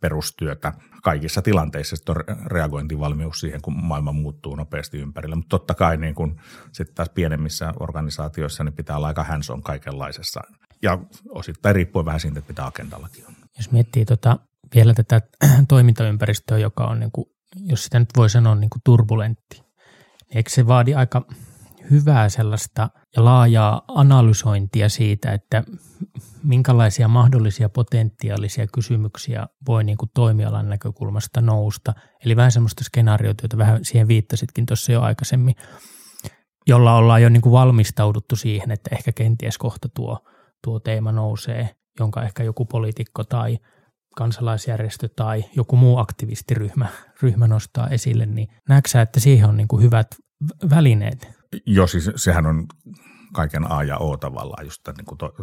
perustyötä 0.01 0.73
kaikissa 1.03 1.43
tilanteissa, 1.43 1.97
että 2.01 2.13
on 2.13 2.47
reagointivalmius 2.47 3.41
siihen, 3.41 3.63
kun 3.63 3.85
maailma 3.85 4.13
muuttuu 4.13 4.57
nopeasti 4.57 4.99
ympärillä. 4.99 5.37
Mutta 5.37 5.49
totta 5.59 5.75
kai 5.75 5.97
niin 5.97 6.15
kun 6.15 6.41
sitten 6.73 6.95
taas 6.95 7.09
pienemmissä 7.09 7.73
organisaatioissa 7.81 8.65
niin 8.65 8.75
pitää 8.75 8.97
olla 8.97 9.07
aika 9.07 9.25
hands 9.25 9.51
on 9.51 9.63
kaikenlaisessa 9.63 10.41
ja 10.83 10.99
osittain 11.29 11.75
riippuen 11.75 12.07
vähän 12.07 12.21
siitä, 12.21 12.39
että 12.39 12.51
mitä 12.51 12.67
agendallakin 12.67 13.27
on. 13.27 13.35
Jos 13.57 13.71
miettii 13.71 14.05
tota, 14.05 14.39
vielä 14.75 14.95
tätä 14.95 15.21
toimintaympäristöä, 15.69 16.59
joka 16.59 16.85
on, 16.85 17.01
niin 17.01 17.13
kuin, 17.13 17.27
jos 17.57 17.85
sitä 17.85 17.99
nyt 17.99 18.11
voi 18.17 18.31
sanoa, 18.31 18.55
niin 18.55 18.71
kuin 18.71 18.83
turbulentti, 18.85 19.57
niin 20.29 20.37
eikö 20.37 20.51
se 20.51 20.67
vaadi 20.67 20.95
aika 20.95 21.27
hyvää 21.91 22.29
sellaista 22.29 22.91
ja 23.17 23.25
laajaa 23.25 23.83
analysointia 23.89 24.89
siitä, 24.89 25.33
että 25.33 25.65
minkälaisia 26.43 27.09
mahdollisia 27.09 27.69
potentiaalisia 27.69 28.67
kysymyksiä 28.67 29.47
voi 29.67 29.85
niin 29.85 29.99
kuin 29.99 30.11
toimialan 30.15 30.69
näkökulmasta 30.69 31.41
nousta. 31.41 31.95
Eli 32.25 32.37
vähän 32.37 32.53
semmoista 32.53 32.85
skenaarioita, 32.85 33.45
joita 33.45 33.59
vähän 33.59 33.85
siihen 33.85 34.09
viittasitkin 34.09 34.67
tuossa 34.67 34.93
jo 34.93 35.03
aikaisemmin, 35.03 35.55
jolla 36.67 36.97
ollaan 36.97 37.23
jo 37.23 37.29
niin 37.29 37.43
kuin 37.43 37.53
valmistauduttu 37.53 38.37
siihen, 38.37 38.71
että 38.71 38.91
ehkä 38.93 39.13
kenties 39.13 39.59
kohta 39.59 39.89
tuo, 39.97 40.19
tuo 40.65 40.81
teema 40.81 41.13
nousee, 41.13 41.71
jonka 42.01 42.23
ehkä 42.23 42.43
joku 42.43 42.65
poliitikko 42.65 43.25
tai 43.25 43.59
kansalaisjärjestö 44.17 45.09
tai 45.17 45.45
joku 45.57 45.77
muu 45.77 45.99
aktivistiryhmä 45.99 46.87
ryhmä 47.23 47.47
nostaa 47.47 47.89
esille, 47.89 48.27
niin 48.27 48.49
näetkö 48.69 49.01
että 49.01 49.21
siihen 49.21 49.49
on 49.49 49.57
niin 49.57 49.69
kuin 49.69 49.83
hyvät 49.83 50.07
välineet 50.71 51.38
Joo, 51.67 51.87
siis 51.87 52.11
sehän 52.17 52.47
on 52.47 52.67
kaiken 53.33 53.73
A 53.73 53.85
ja 53.85 53.99
O 53.99 54.17
tavallaan 54.17 54.67
just 54.67 54.83
tämän, 54.85 54.97
niin 54.97 55.07
kuin 55.07 55.19
to, 55.19 55.35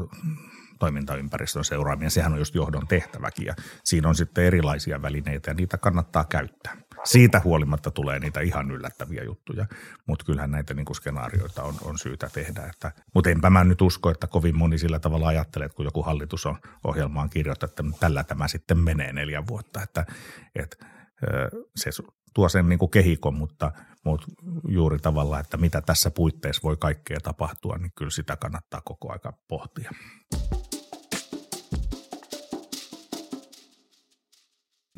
toimintaympäristön 0.80 1.64
seuraaminen. 1.64 2.12
Sehän 2.12 2.34
on 2.34 2.40
just 2.40 2.56
johdon 2.56 2.88
tehtäväkin 2.88 3.46
ja 3.46 3.56
siinä 3.84 4.10
on 4.10 4.16
sitten 4.16 4.44
erilaisia 4.44 5.02
välineitä 5.02 5.52
ja 5.52 5.54
niitä 5.54 5.78
kannattaa 5.78 6.26
käyttää. 6.26 6.78
Siitä 7.04 7.42
huolimatta 7.44 7.92
tulee 7.92 8.20
niitä 8.20 8.40
ihan 8.40 8.72
yllättäviä 8.72 9.24
juttuja, 9.24 9.66
mutta 10.08 10.26
kyllähän 10.26 10.52
näitä 10.52 10.74
niin 10.74 10.86
kuin 10.86 10.96
skenaarioita 10.96 11.64
on, 11.64 11.76
on 11.82 11.98
syytä 11.98 12.30
tehdä. 12.34 12.62
Että, 12.74 12.92
mutta 13.14 13.30
enpä 13.30 13.50
mä 13.50 13.64
nyt 13.64 13.82
usko, 13.82 14.10
että 14.10 14.28
kovin 14.28 14.58
moni 14.58 14.78
sillä 14.78 15.00
tavalla 15.00 15.28
ajattelee, 15.28 15.66
että 15.66 15.76
kun 15.76 15.86
joku 15.86 16.04
hallitus 16.04 16.46
on 16.46 16.58
ohjelmaan 16.84 17.30
kirjoittanut, 17.30 17.74
että 17.74 18.00
tällä 18.00 18.24
tämä 18.24 18.48
sitten 18.48 18.78
menee 18.78 19.14
neljä 19.14 19.44
vuotta. 19.48 19.82
Että, 19.82 20.06
että 20.56 20.86
se 21.76 21.90
tuo 22.34 22.50
sen 22.50 22.70
niin 22.70 22.80
kuin 22.80 22.92
kehikon, 22.92 23.34
mutta, 23.34 23.72
mutta 24.06 24.28
juuri 24.68 25.00
tavalla, 25.00 25.40
että 25.40 25.58
mitä 25.58 25.82
tässä 25.82 26.12
puitteissa 26.12 26.64
voi 26.64 26.78
kaikkea 26.78 27.20
tapahtua, 27.20 27.78
niin 27.78 27.92
kyllä 27.96 28.12
sitä 28.12 28.38
kannattaa 28.38 28.82
koko 28.86 29.12
aika 29.12 29.34
pohtia. 29.48 29.92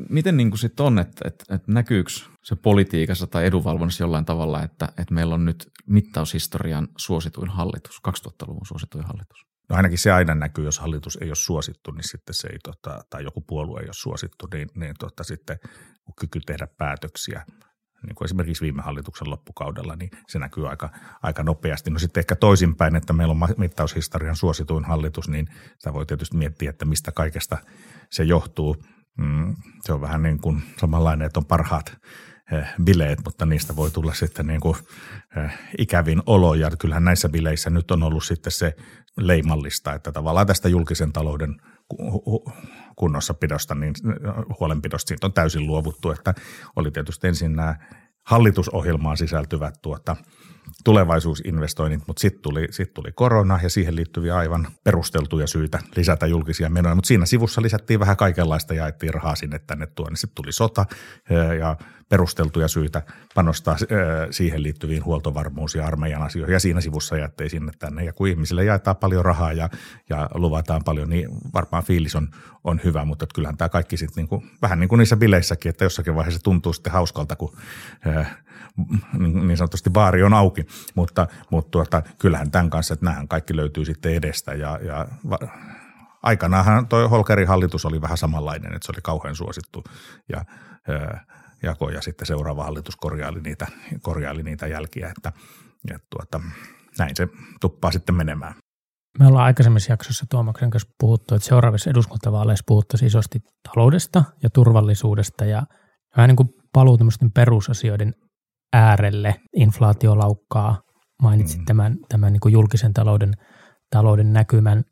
Miten 0.09 0.37
niin 0.37 0.57
sitten 0.57 0.85
on, 0.85 0.99
että, 0.99 1.27
että, 1.27 1.55
että 1.55 1.71
näkyykö 1.71 2.11
se 2.43 2.55
politiikassa 2.55 3.27
tai 3.27 3.45
edunvalvonnassa 3.45 4.03
jollain 4.03 4.25
tavalla, 4.25 4.63
että, 4.63 4.87
että 4.97 5.13
meillä 5.13 5.35
on 5.35 5.45
nyt 5.45 5.71
mittaushistorian 5.85 6.87
suosituin 6.97 7.49
hallitus, 7.49 8.01
2000-luvun 8.07 8.65
suosituin 8.65 9.05
hallitus? 9.05 9.45
No 9.69 9.75
ainakin 9.75 9.97
se 9.97 10.11
aina 10.11 10.35
näkyy, 10.35 10.65
jos 10.65 10.79
hallitus 10.79 11.17
ei 11.21 11.29
ole 11.29 11.35
suosittu, 11.35 11.91
niin 11.91 12.09
sitten 12.09 12.35
se 12.35 12.47
ei, 12.47 12.59
tota, 12.63 13.01
tai 13.09 13.23
joku 13.23 13.41
puolue 13.41 13.79
ei 13.79 13.87
ole 13.87 13.93
suosittu, 13.93 14.47
niin, 14.53 14.69
niin 14.75 14.95
tota, 14.99 15.23
sitten 15.23 15.57
kyky 16.19 16.39
tehdä 16.45 16.67
päätöksiä, 16.77 17.45
niin 18.05 18.15
kuin 18.15 18.25
esimerkiksi 18.25 18.63
viime 18.63 18.81
hallituksen 18.81 19.29
loppukaudella, 19.29 19.95
niin 19.95 20.11
se 20.27 20.39
näkyy 20.39 20.69
aika, 20.69 20.89
aika 21.23 21.43
nopeasti. 21.43 21.89
No 21.89 21.99
sitten 21.99 22.21
ehkä 22.21 22.35
toisinpäin, 22.35 22.95
että 22.95 23.13
meillä 23.13 23.31
on 23.31 23.49
mittaushistorian 23.57 24.35
suosituin 24.35 24.85
hallitus, 24.85 25.29
niin 25.29 25.47
sitä 25.77 25.93
voi 25.93 26.05
tietysti 26.05 26.37
miettiä, 26.37 26.69
että 26.69 26.85
mistä 26.85 27.11
kaikesta 27.11 27.57
se 28.09 28.23
johtuu. 28.23 28.77
Mm, 29.17 29.55
se 29.81 29.93
on 29.93 30.01
vähän 30.01 30.23
niin 30.23 30.39
kuin 30.39 30.63
samanlainen, 30.77 31.25
että 31.25 31.39
on 31.39 31.45
parhaat 31.45 31.97
bileet, 32.83 33.19
mutta 33.25 33.45
niistä 33.45 33.75
voi 33.75 33.91
tulla 33.91 34.13
sitten 34.13 34.47
niin 34.47 34.59
kuin 34.59 34.75
eh, 35.37 35.53
ikävin 35.77 36.21
olo. 36.25 36.53
Ja 36.53 36.71
kyllähän 36.79 37.03
näissä 37.03 37.29
bileissä 37.29 37.69
nyt 37.69 37.91
on 37.91 38.03
ollut 38.03 38.23
sitten 38.23 38.51
se 38.51 38.75
leimallista, 39.17 39.93
että 39.93 40.11
tavallaan 40.11 40.47
tästä 40.47 40.69
julkisen 40.69 41.13
talouden 41.13 41.55
kunnossapidosta, 42.95 43.75
niin 43.75 43.93
huolenpidosta 44.59 45.07
siitä 45.07 45.27
on 45.27 45.33
täysin 45.33 45.67
luovuttu, 45.67 46.11
että 46.11 46.33
oli 46.75 46.91
tietysti 46.91 47.27
ensin 47.27 47.55
nämä 47.55 47.75
hallitusohjelmaan 48.25 49.17
sisältyvät 49.17 49.73
tuota, 49.81 50.15
tulevaisuusinvestoinnit, 50.83 52.03
mutta 52.07 52.19
sitten 52.19 52.41
tuli, 52.41 52.67
sit 52.71 52.93
tuli 52.93 53.11
korona 53.11 53.59
ja 53.63 53.69
siihen 53.69 53.95
liittyviä 53.95 54.35
aivan 54.35 54.67
perusteltuja 54.83 55.47
syitä 55.47 55.79
lisätä 55.95 56.27
julkisia 56.27 56.69
menoja, 56.69 56.95
mutta 56.95 57.07
siinä 57.07 57.25
sivussa 57.25 57.61
lisättiin 57.61 57.99
vähän 57.99 58.17
kaikenlaista, 58.17 58.73
jaettiin 58.73 59.13
rahaa 59.13 59.35
sinne 59.35 59.59
tänne 59.59 59.87
tuonne. 59.87 60.15
Sitten 60.15 60.35
tuli 60.35 60.51
sota 60.51 60.85
ja 61.59 61.75
perusteltuja 62.09 62.67
syitä 62.67 63.01
panostaa 63.35 63.77
siihen 64.31 64.63
liittyviin 64.63 65.05
huoltovarmuus- 65.05 65.75
ja 65.75 65.85
armeijan 65.87 66.21
asioihin 66.21 66.53
ja 66.53 66.59
siinä 66.59 66.81
sivussa 66.81 67.17
jaettiin 67.17 67.49
sinne 67.49 67.71
tänne. 67.79 68.03
Ja 68.03 68.13
kun 68.13 68.27
ihmisille 68.27 68.63
jaetaan 68.63 68.95
paljon 68.95 69.25
rahaa 69.25 69.53
ja, 69.53 69.69
ja 70.09 70.29
luvataan 70.33 70.81
paljon, 70.85 71.09
niin 71.09 71.29
varmaan 71.53 71.83
fiilis 71.83 72.15
on, 72.15 72.29
on 72.63 72.81
hyvä, 72.83 73.05
mutta 73.05 73.27
kyllähän 73.35 73.57
tämä 73.57 73.69
kaikki 73.69 73.97
sitten 73.97 74.15
niinku, 74.15 74.43
vähän 74.61 74.79
niin 74.79 74.89
kuin 74.89 74.99
niissä 74.99 75.17
bileissäkin, 75.17 75.69
että 75.69 75.85
jossakin 75.85 76.15
vaiheessa 76.15 76.43
tuntuu 76.43 76.73
sitten 76.73 76.93
hauskalta, 76.93 77.35
kun 77.35 77.57
niin 79.17 79.57
sanotusti 79.57 79.89
baari 79.89 80.23
on 80.23 80.33
auki, 80.33 80.66
mutta, 80.95 81.27
mutta 81.49 81.71
tuota, 81.71 82.03
kyllähän 82.19 82.51
tämän 82.51 82.69
kanssa, 82.69 82.93
että 82.93 83.05
nämähän 83.05 83.27
kaikki 83.27 83.55
löytyy 83.55 83.85
sitten 83.85 84.13
edestä 84.13 84.53
ja, 84.53 84.79
ja 84.83 85.07
aikanaanhan 86.23 86.87
toi 86.87 87.09
Holkerin 87.09 87.47
hallitus 87.47 87.85
oli 87.85 88.01
vähän 88.01 88.17
samanlainen, 88.17 88.73
että 88.75 88.85
se 88.85 88.91
oli 88.91 89.01
kauhean 89.01 89.35
suosittu 89.35 89.83
ja 90.29 90.45
jako 91.63 91.89
ja 91.89 92.01
sitten 92.01 92.25
seuraava 92.25 92.63
hallitus 92.63 92.95
korjaili 92.95 93.41
niitä, 93.41 93.67
korjaili 94.01 94.43
niitä 94.43 94.67
jälkiä, 94.67 95.11
että, 95.17 95.31
että 95.95 96.07
tuota, 96.09 96.41
näin 96.99 97.15
se 97.15 97.27
tuppaa 97.61 97.91
sitten 97.91 98.15
menemään. 98.15 98.53
Me 99.19 99.27
ollaan 99.27 99.45
aikaisemmissa 99.45 99.93
jaksossa 99.93 100.25
Tuomaksen 100.29 100.69
kanssa 100.69 100.89
puhuttu, 100.99 101.35
että 101.35 101.47
seuraavissa 101.47 101.89
eduskuntavaaleissa 101.89 102.63
puhuttaisiin 102.67 103.07
isosti 103.07 103.39
taloudesta 103.63 104.23
ja 104.43 104.49
turvallisuudesta 104.49 105.45
ja 105.45 105.63
vähän 106.17 106.27
niin 106.27 106.35
kuin 106.35 106.49
paluu 106.73 106.97
perusasioiden 107.33 108.13
äärelle. 108.73 109.35
Inflaatio 109.55 110.17
laukkaa, 110.17 110.81
mainitsit 111.21 111.59
mm. 111.59 111.65
tämän, 111.65 111.97
tämän 112.09 112.33
niin 112.33 112.41
kuin 112.41 112.53
julkisen 112.53 112.93
talouden, 112.93 113.33
talouden 113.89 114.33
näkymän, 114.33 114.83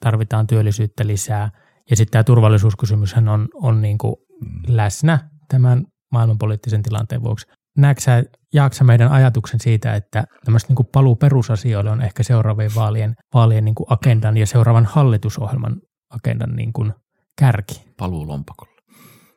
tarvitaan 0.00 0.46
työllisyyttä 0.46 1.06
lisää. 1.06 1.50
Ja 1.90 1.96
sitten 1.96 2.12
tämä 2.12 2.24
turvallisuuskysymyshän 2.24 3.28
on, 3.28 3.48
on 3.54 3.82
niin 3.82 3.98
kuin 3.98 4.14
mm. 4.40 4.76
läsnä 4.76 5.30
tämän 5.48 5.84
maailmanpoliittisen 6.12 6.82
tilanteen 6.82 7.22
vuoksi. 7.22 7.46
Näetkö 7.76 8.24
jaaksa 8.52 8.84
meidän 8.84 9.12
ajatuksen 9.12 9.60
siitä, 9.60 9.94
että 9.94 10.24
tämmöistä 10.44 10.74
niin 10.74 10.86
paluu 10.92 11.16
perusasioille 11.16 11.90
on 11.90 12.02
ehkä 12.02 12.22
seuraavien 12.22 12.70
vaalien, 12.74 13.14
vaalien 13.34 13.64
niin 13.64 13.74
kuin 13.74 13.86
agendan 13.90 14.36
ja 14.36 14.46
seuraavan 14.46 14.86
hallitusohjelman 14.86 15.80
agendan 16.10 16.56
niin 16.56 16.72
kuin 16.72 16.92
kärki? 17.38 17.84
Paluu 17.98 18.28
lompakolle. 18.28 18.73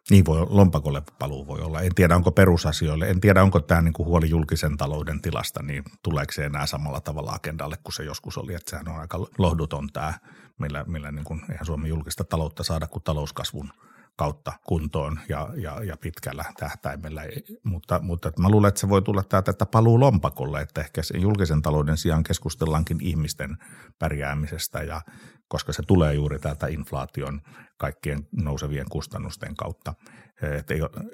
Niin 0.10 0.26
voi, 0.26 0.48
lompakolle 0.50 1.02
paluu 1.20 1.48
voi 1.48 1.62
olla. 1.62 1.82
En 1.82 1.96
tiedä, 1.96 2.16
onko 2.16 2.32
perusasioille, 2.32 3.10
en 3.10 3.22
tiedä, 3.22 3.44
onko 3.44 3.60
tämä 3.60 3.82
niin 3.82 3.94
kuin 3.94 4.08
huoli 4.08 4.30
julkisen 4.30 4.78
talouden 4.78 5.22
tilasta, 5.22 5.64
niin 5.64 5.84
tuleeko 6.04 6.32
se 6.32 6.46
enää 6.46 6.66
samalla 6.66 7.02
tavalla 7.02 7.32
agendalle 7.32 7.78
kuin 7.84 7.94
se 7.94 8.04
joskus 8.04 8.38
oli. 8.38 8.54
Että 8.54 8.70
sehän 8.70 8.88
on 8.88 9.00
aika 9.00 9.18
lohduton 9.38 9.90
tämä, 9.94 10.14
millä, 10.58 10.84
millä 10.88 11.12
niin 11.12 11.26
kuin, 11.26 11.42
eihän 11.52 11.66
Suomen 11.66 11.90
julkista 11.90 12.24
taloutta 12.24 12.64
saada 12.64 12.88
kuin 12.88 13.04
talouskasvun 13.04 13.72
kautta 14.18 14.54
kuntoon 14.68 15.20
ja, 15.30 15.50
ja, 15.56 15.84
ja 15.84 15.98
pitkällä 15.98 16.46
tähtäimellä. 16.60 17.22
Mutta, 17.64 18.00
mutta 18.00 18.32
mä 18.40 18.50
luulen, 18.50 18.68
että 18.68 18.80
se 18.80 18.90
voi 18.90 19.02
tulla 19.02 19.24
täältä, 19.24 19.52
että 19.52 19.66
paluu 19.66 20.00
lompakolle, 20.00 20.62
että 20.62 20.82
ehkä 20.82 21.02
julkisen 21.20 21.62
talouden 21.62 21.98
sijaan 21.98 22.24
keskustellaankin 22.24 22.98
ihmisten 23.02 23.58
pärjäämisestä 24.00 24.84
ja 24.84 25.02
koska 25.48 25.74
se 25.74 25.84
tulee 25.88 26.14
juuri 26.14 26.40
täältä 26.40 26.68
inflaation 26.68 27.42
kaikkien 27.78 28.28
nousevien 28.32 28.90
kustannusten 28.90 29.56
kautta. 29.56 29.94
Et 30.42 30.68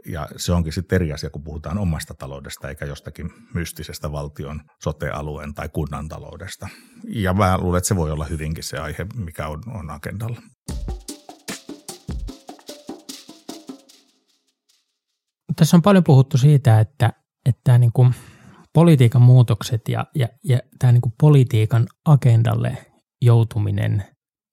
ja 0.06 0.28
se 0.36 0.54
onkin 0.54 0.74
sitten 0.74 0.96
eri 0.96 1.14
asia, 1.14 1.30
kun 1.30 1.44
puhutaan 1.44 1.78
omasta 1.78 2.14
taloudesta 2.14 2.70
eikä 2.70 2.86
jostakin 2.86 3.32
mystisestä 3.54 4.12
valtion 4.12 4.62
sote-alueen 4.80 5.54
tai 5.54 5.70
kunnan 5.70 6.10
taloudesta. 6.10 6.68
Ja 7.04 7.34
mä 7.34 7.58
luulen, 7.58 7.78
että 7.78 7.88
se 7.88 7.96
voi 7.96 8.12
olla 8.12 8.26
hyvinkin 8.26 8.64
se 8.64 8.78
aihe, 8.78 9.06
mikä 9.16 9.48
on, 9.48 9.64
on 9.68 9.90
agendalla. 9.90 10.42
Tässä 15.56 15.78
on 15.78 15.82
paljon 15.82 16.04
puhuttu 16.04 16.38
siitä, 16.38 16.80
että, 16.80 17.14
että 17.46 17.62
tämä 17.64 17.78
niin 17.78 17.92
kuin 17.94 18.16
politiikan 18.74 19.22
muutokset 19.22 19.82
ja, 19.90 20.06
ja, 20.16 20.28
ja 20.44 20.60
tämä 20.80 20.92
niin 20.92 21.02
kuin 21.02 21.14
politiikan 21.20 21.88
agendalle 22.06 22.78
joutuminen 23.22 24.04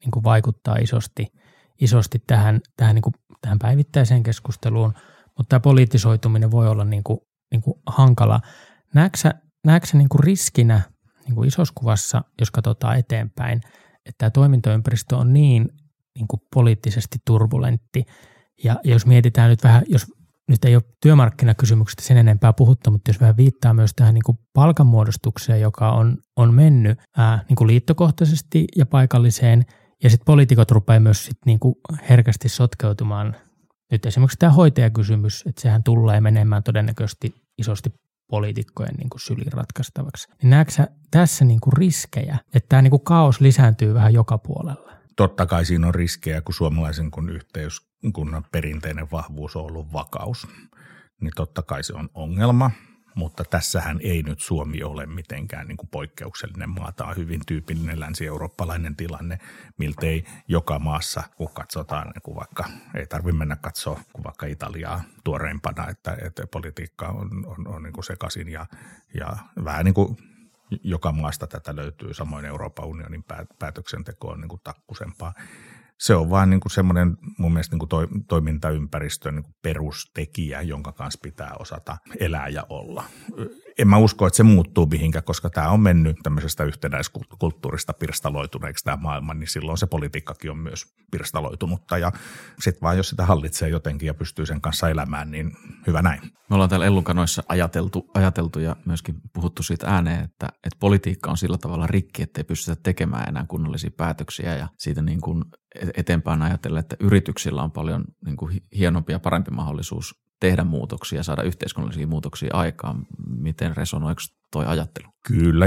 niin 0.04 0.10
kuin 0.10 0.24
vaikuttaa 0.24 0.76
isosti, 0.76 1.26
isosti 1.80 2.22
tähän, 2.26 2.60
tähän, 2.76 2.94
niin 2.94 3.02
kuin, 3.02 3.14
tähän 3.40 3.58
päivittäiseen 3.58 4.22
keskusteluun, 4.22 4.94
mutta 5.38 5.48
tämä 5.48 5.60
poliittisoituminen 5.60 6.50
voi 6.50 6.68
olla 6.68 6.84
niin 6.84 7.04
kuin, 7.04 7.18
niin 7.50 7.62
kuin 7.62 7.74
hankala. 7.86 8.40
Näetkö, 8.94 9.18
näetkö 9.66 9.88
niin 9.98 10.08
kuin 10.08 10.24
riskinä 10.24 10.80
niin 11.24 11.34
kuin 11.34 11.48
isossa 11.48 11.74
kuvassa, 11.76 12.22
jos 12.40 12.50
katsotaan 12.50 12.98
eteenpäin, 12.98 13.60
että 14.06 14.18
tämä 14.18 14.30
toimintaympäristö 14.30 15.16
on 15.16 15.32
niin, 15.32 15.68
niin 16.14 16.28
kuin 16.28 16.40
poliittisesti 16.54 17.18
turbulentti, 17.26 18.04
ja 18.64 18.76
jos 18.84 19.06
mietitään 19.06 19.50
nyt 19.50 19.64
vähän, 19.64 19.82
jos 19.88 20.06
nyt 20.50 20.64
ei 20.64 20.74
ole 20.74 20.82
työmarkkinakysymyksestä 21.02 22.02
sen 22.02 22.16
enempää 22.16 22.52
puhuttu, 22.52 22.90
mutta 22.90 23.10
jos 23.10 23.20
vähän 23.20 23.36
viittaa 23.36 23.74
myös 23.74 23.90
tähän 23.96 24.14
niin 24.14 24.22
kuin 24.26 24.38
palkanmuodostukseen, 24.52 25.60
joka 25.60 25.90
on, 25.92 26.18
on 26.36 26.54
mennyt 26.54 26.98
ää, 27.16 27.44
niin 27.48 27.56
kuin 27.56 27.68
liittokohtaisesti 27.68 28.64
ja 28.76 28.86
paikalliseen, 28.86 29.64
ja 30.02 30.10
sitten 30.10 30.24
poliitikot 30.24 30.70
rupeaa 30.70 31.00
myös 31.00 31.24
sit 31.24 31.38
niin 31.46 31.58
kuin 31.58 31.74
herkästi 32.10 32.48
sotkeutumaan. 32.48 33.36
Nyt 33.92 34.06
esimerkiksi 34.06 34.38
tämä 34.38 34.52
hoitajakysymys, 34.52 35.44
että 35.46 35.60
sehän 35.60 35.82
tulee 35.82 36.20
menemään 36.20 36.62
todennäköisesti 36.62 37.34
isosti 37.58 37.90
poliitikkojen 38.30 38.94
niin 38.94 39.10
kuin 39.10 39.20
syliin 39.20 39.52
ratkaistavaksi. 39.52 40.28
Niin 40.42 40.50
näetkö 40.50 40.86
tässä 41.10 41.44
niin 41.44 41.60
kuin 41.60 41.72
riskejä, 41.72 42.38
että 42.54 42.68
tämä 42.68 42.82
niin 42.82 42.90
kuin 42.90 43.04
kaos 43.04 43.40
lisääntyy 43.40 43.94
vähän 43.94 44.14
joka 44.14 44.38
puolella? 44.38 44.90
Totta 45.20 45.46
kai 45.46 45.64
siinä 45.64 45.86
on 45.86 45.94
riskejä, 45.94 46.40
kun 46.40 46.54
suomalaisen 46.54 47.10
kun 47.10 47.30
yhteys 47.30 47.80
kunnan 48.12 48.44
perinteinen 48.52 49.10
vahvuus 49.10 49.56
on 49.56 49.62
ollut 49.62 49.92
vakaus, 49.92 50.48
niin 51.20 51.32
totta 51.36 51.62
kai 51.62 51.84
se 51.84 51.94
on 51.94 52.08
ongelma, 52.14 52.70
mutta 53.14 53.44
tässähän 53.44 54.00
ei 54.02 54.22
nyt 54.22 54.40
Suomi 54.40 54.82
ole 54.82 55.06
mitenkään 55.06 55.68
niin 55.68 55.76
kuin 55.76 55.88
poikkeuksellinen 55.88 56.70
maa. 56.70 56.92
Tämä 56.92 57.10
on 57.10 57.16
hyvin 57.16 57.40
tyypillinen 57.46 58.00
länsi-eurooppalainen 58.00 58.96
tilanne, 58.96 59.38
miltei 59.78 60.24
joka 60.48 60.78
maassa, 60.78 61.22
kun 61.36 61.50
katsotaan, 61.54 62.06
niin 62.06 62.22
kun 62.22 62.36
vaikka 62.36 62.64
ei 62.94 63.06
tarvitse 63.06 63.38
mennä 63.38 63.56
katsoa, 63.56 64.00
kun 64.12 64.24
vaikka 64.24 64.46
Italiaa 64.46 65.02
tuoreimpana, 65.24 65.88
että, 65.88 66.16
että 66.26 66.46
politiikka 66.46 67.08
on, 67.08 67.46
on, 67.46 67.68
on 67.68 67.82
niin 67.82 67.92
kuin 67.92 68.04
sekaisin 68.04 68.48
ja, 68.48 68.66
ja 69.14 69.36
vähän 69.64 69.84
niin 69.84 69.94
kuin 69.94 70.29
joka 70.84 71.12
maasta 71.12 71.46
tätä 71.46 71.76
löytyy, 71.76 72.14
samoin 72.14 72.44
Euroopan 72.44 72.86
unionin 72.86 73.24
päätöksenteko 73.58 74.28
on 74.28 74.40
niin 74.40 74.48
kuin 74.48 74.60
takkusempaa 74.64 75.34
se 76.00 76.14
on 76.14 76.30
vaan 76.30 76.50
niin 76.50 76.60
kuin 76.60 76.72
semmoinen 76.72 77.16
mun 77.38 77.52
mielestä 77.52 77.74
niin 77.74 77.78
kuin 77.78 77.88
to, 77.88 78.08
toimintaympäristön 78.28 79.34
niin 79.34 79.44
kuin 79.44 79.54
perustekijä, 79.62 80.62
jonka 80.62 80.92
kanssa 80.92 81.20
pitää 81.22 81.52
osata 81.58 81.96
elää 82.20 82.48
ja 82.48 82.66
olla. 82.68 83.04
En 83.80 83.88
mä 83.88 83.98
usko, 83.98 84.26
että 84.26 84.36
se 84.36 84.42
muuttuu 84.42 84.86
mihinkään, 84.86 85.24
koska 85.24 85.50
tämä 85.50 85.68
on 85.68 85.80
mennyt 85.80 86.16
tämmöisestä 86.22 86.64
yhtenäiskulttuurista 86.64 87.92
pirstaloituneeksi 87.92 88.84
tämä 88.84 88.96
maailma, 88.96 89.34
niin 89.34 89.48
silloin 89.48 89.78
se 89.78 89.86
politiikkakin 89.86 90.50
on 90.50 90.58
myös 90.58 90.84
pirstaloitunutta. 91.10 91.98
Ja 91.98 92.12
sitten 92.60 92.82
vaan 92.82 92.96
jos 92.96 93.08
sitä 93.08 93.26
hallitsee 93.26 93.68
jotenkin 93.68 94.06
ja 94.06 94.14
pystyy 94.14 94.46
sen 94.46 94.60
kanssa 94.60 94.88
elämään, 94.88 95.30
niin 95.30 95.52
hyvä 95.86 96.02
näin. 96.02 96.20
Me 96.22 96.54
ollaan 96.54 96.70
täällä 96.70 96.86
Ellunkanoissa 96.86 97.42
ajateltu, 97.48 98.10
ajateltu 98.14 98.58
ja 98.58 98.76
myöskin 98.86 99.14
puhuttu 99.32 99.62
siitä 99.62 99.86
ääneen, 99.86 100.24
että, 100.24 100.46
että 100.46 100.78
politiikka 100.80 101.30
on 101.30 101.36
sillä 101.36 101.58
tavalla 101.58 101.86
rikki, 101.86 102.22
ettei 102.22 102.44
pystytä 102.44 102.80
tekemään 102.82 103.28
enää 103.28 103.44
kunnollisia 103.48 103.90
päätöksiä 103.96 104.56
ja 104.56 104.68
siitä 104.78 105.02
niin 105.02 105.20
kuin 105.20 105.44
eteenpäin 105.96 106.42
ajatella, 106.42 106.80
että 106.80 106.96
yrityksillä 107.00 107.62
on 107.62 107.72
paljon 107.72 108.04
niin 108.24 108.36
kuin 108.36 108.62
hienompi 108.76 109.12
ja 109.12 109.18
parempi 109.18 109.50
mahdollisuus 109.50 110.29
tehdä 110.40 110.64
muutoksia, 110.64 111.22
saada 111.22 111.42
yhteiskunnallisia 111.42 112.06
muutoksia 112.06 112.50
aikaan. 112.52 113.06
Miten 113.26 113.76
resonoiko 113.76 114.20
toi 114.52 114.66
ajattelu? 114.66 115.08
Kyllä, 115.26 115.66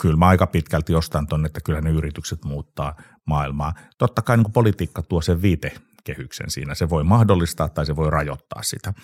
kyllä 0.00 0.16
mä 0.16 0.26
aika 0.26 0.46
pitkälti 0.46 0.94
ostan 0.94 1.26
tuonne, 1.26 1.46
että 1.46 1.60
kyllä 1.64 1.80
ne 1.80 1.90
yritykset 1.90 2.44
muuttaa 2.44 2.96
maailmaa. 3.26 3.72
Totta 3.98 4.22
kai 4.22 4.36
niin 4.36 4.52
politiikka 4.52 5.02
tuo 5.02 5.20
sen 5.20 5.42
viite 5.42 5.72
kehyksen 6.04 6.50
siinä. 6.50 6.74
Se 6.74 6.88
voi 6.88 7.04
mahdollistaa 7.04 7.68
tai 7.68 7.86
se 7.86 7.96
voi 7.96 8.10
rajoittaa 8.10 8.62
sitä, 8.62 8.94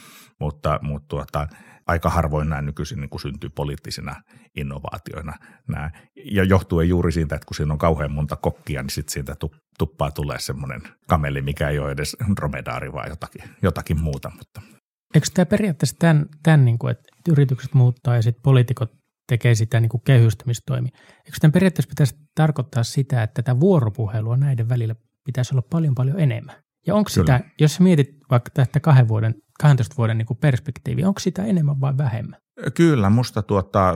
mutta, 0.41 0.79
mutta 0.83 1.09
tuota, 1.09 1.49
aika 1.87 2.11
harvoin 2.11 2.49
nämä 2.49 2.63
nykyisin 2.63 3.01
niin 3.01 3.11
kuin 3.11 3.21
syntyy 3.21 3.51
poliittisina 3.51 4.23
innovaatioina. 4.57 5.35
Nämä. 5.69 5.91
Ja 6.25 6.45
johtuen 6.45 6.89
juuri 6.89 7.13
siitä, 7.13 7.35
että 7.35 7.47
kun 7.47 7.55
siinä 7.55 7.73
on 7.73 7.79
kauhean 7.79 8.13
monta 8.13 8.37
kokkia, 8.37 8.83
niin 8.83 8.91
sitten 8.91 9.13
siitä 9.13 9.37
tuppaa 9.79 10.11
tulee 10.11 10.39
semmoinen 10.39 10.83
kameli, 11.09 11.43
mikä 11.43 11.69
ei 11.69 11.79
ole 11.79 11.91
edes 11.91 12.17
dromedaari, 12.37 12.93
vaan 12.93 13.09
jotakin, 13.09 13.43
jotakin 13.63 14.01
muuta. 14.01 14.31
Mutta. 14.37 14.78
Eikö 15.15 15.27
tämä 15.35 15.47
periaatteessa 15.47 15.97
tämän, 15.99 16.27
tämän 16.43 16.65
niin 16.65 16.79
kuin, 16.79 16.91
että 16.91 17.09
yritykset 17.29 17.75
muuttaa 17.75 18.17
ja 18.17 18.23
sitten 18.23 18.43
poliitikot 18.43 18.91
tekee 19.29 19.55
sitä 19.55 19.81
niin 19.81 19.89
kuin 19.89 20.03
kehystämistoimi. 20.05 20.89
Eikö 21.25 21.39
tämän 21.41 21.53
periaatteessa 21.53 21.89
pitäisi 21.89 22.17
tarkoittaa 22.35 22.83
sitä, 22.83 23.23
että 23.23 23.43
tätä 23.43 23.61
vuoropuhelua 23.61 24.37
näiden 24.37 24.69
välillä 24.69 24.95
pitäisi 25.25 25.55
olla 25.55 25.63
paljon 25.71 25.95
paljon 25.95 26.21
enemmän? 26.21 26.57
Ja 26.87 26.95
onko 26.95 27.11
Kyllä. 27.15 27.39
sitä, 27.39 27.51
jos 27.61 27.81
mietit 27.81 28.09
vaikka 28.31 28.51
tästä 28.55 28.81
kahden 28.81 29.09
vuoden, 29.09 29.35
12 29.61 29.95
vuoden 29.99 30.19
niin 30.19 30.27
kuin 30.27 30.39
perspektiivi, 30.39 31.05
onko 31.05 31.21
sitä 31.21 31.45
enemmän 31.45 31.81
vai 31.81 31.99
vähemmän? 31.99 32.41
Kyllä, 32.75 33.11
musta 33.11 33.43
tuota, 33.43 33.95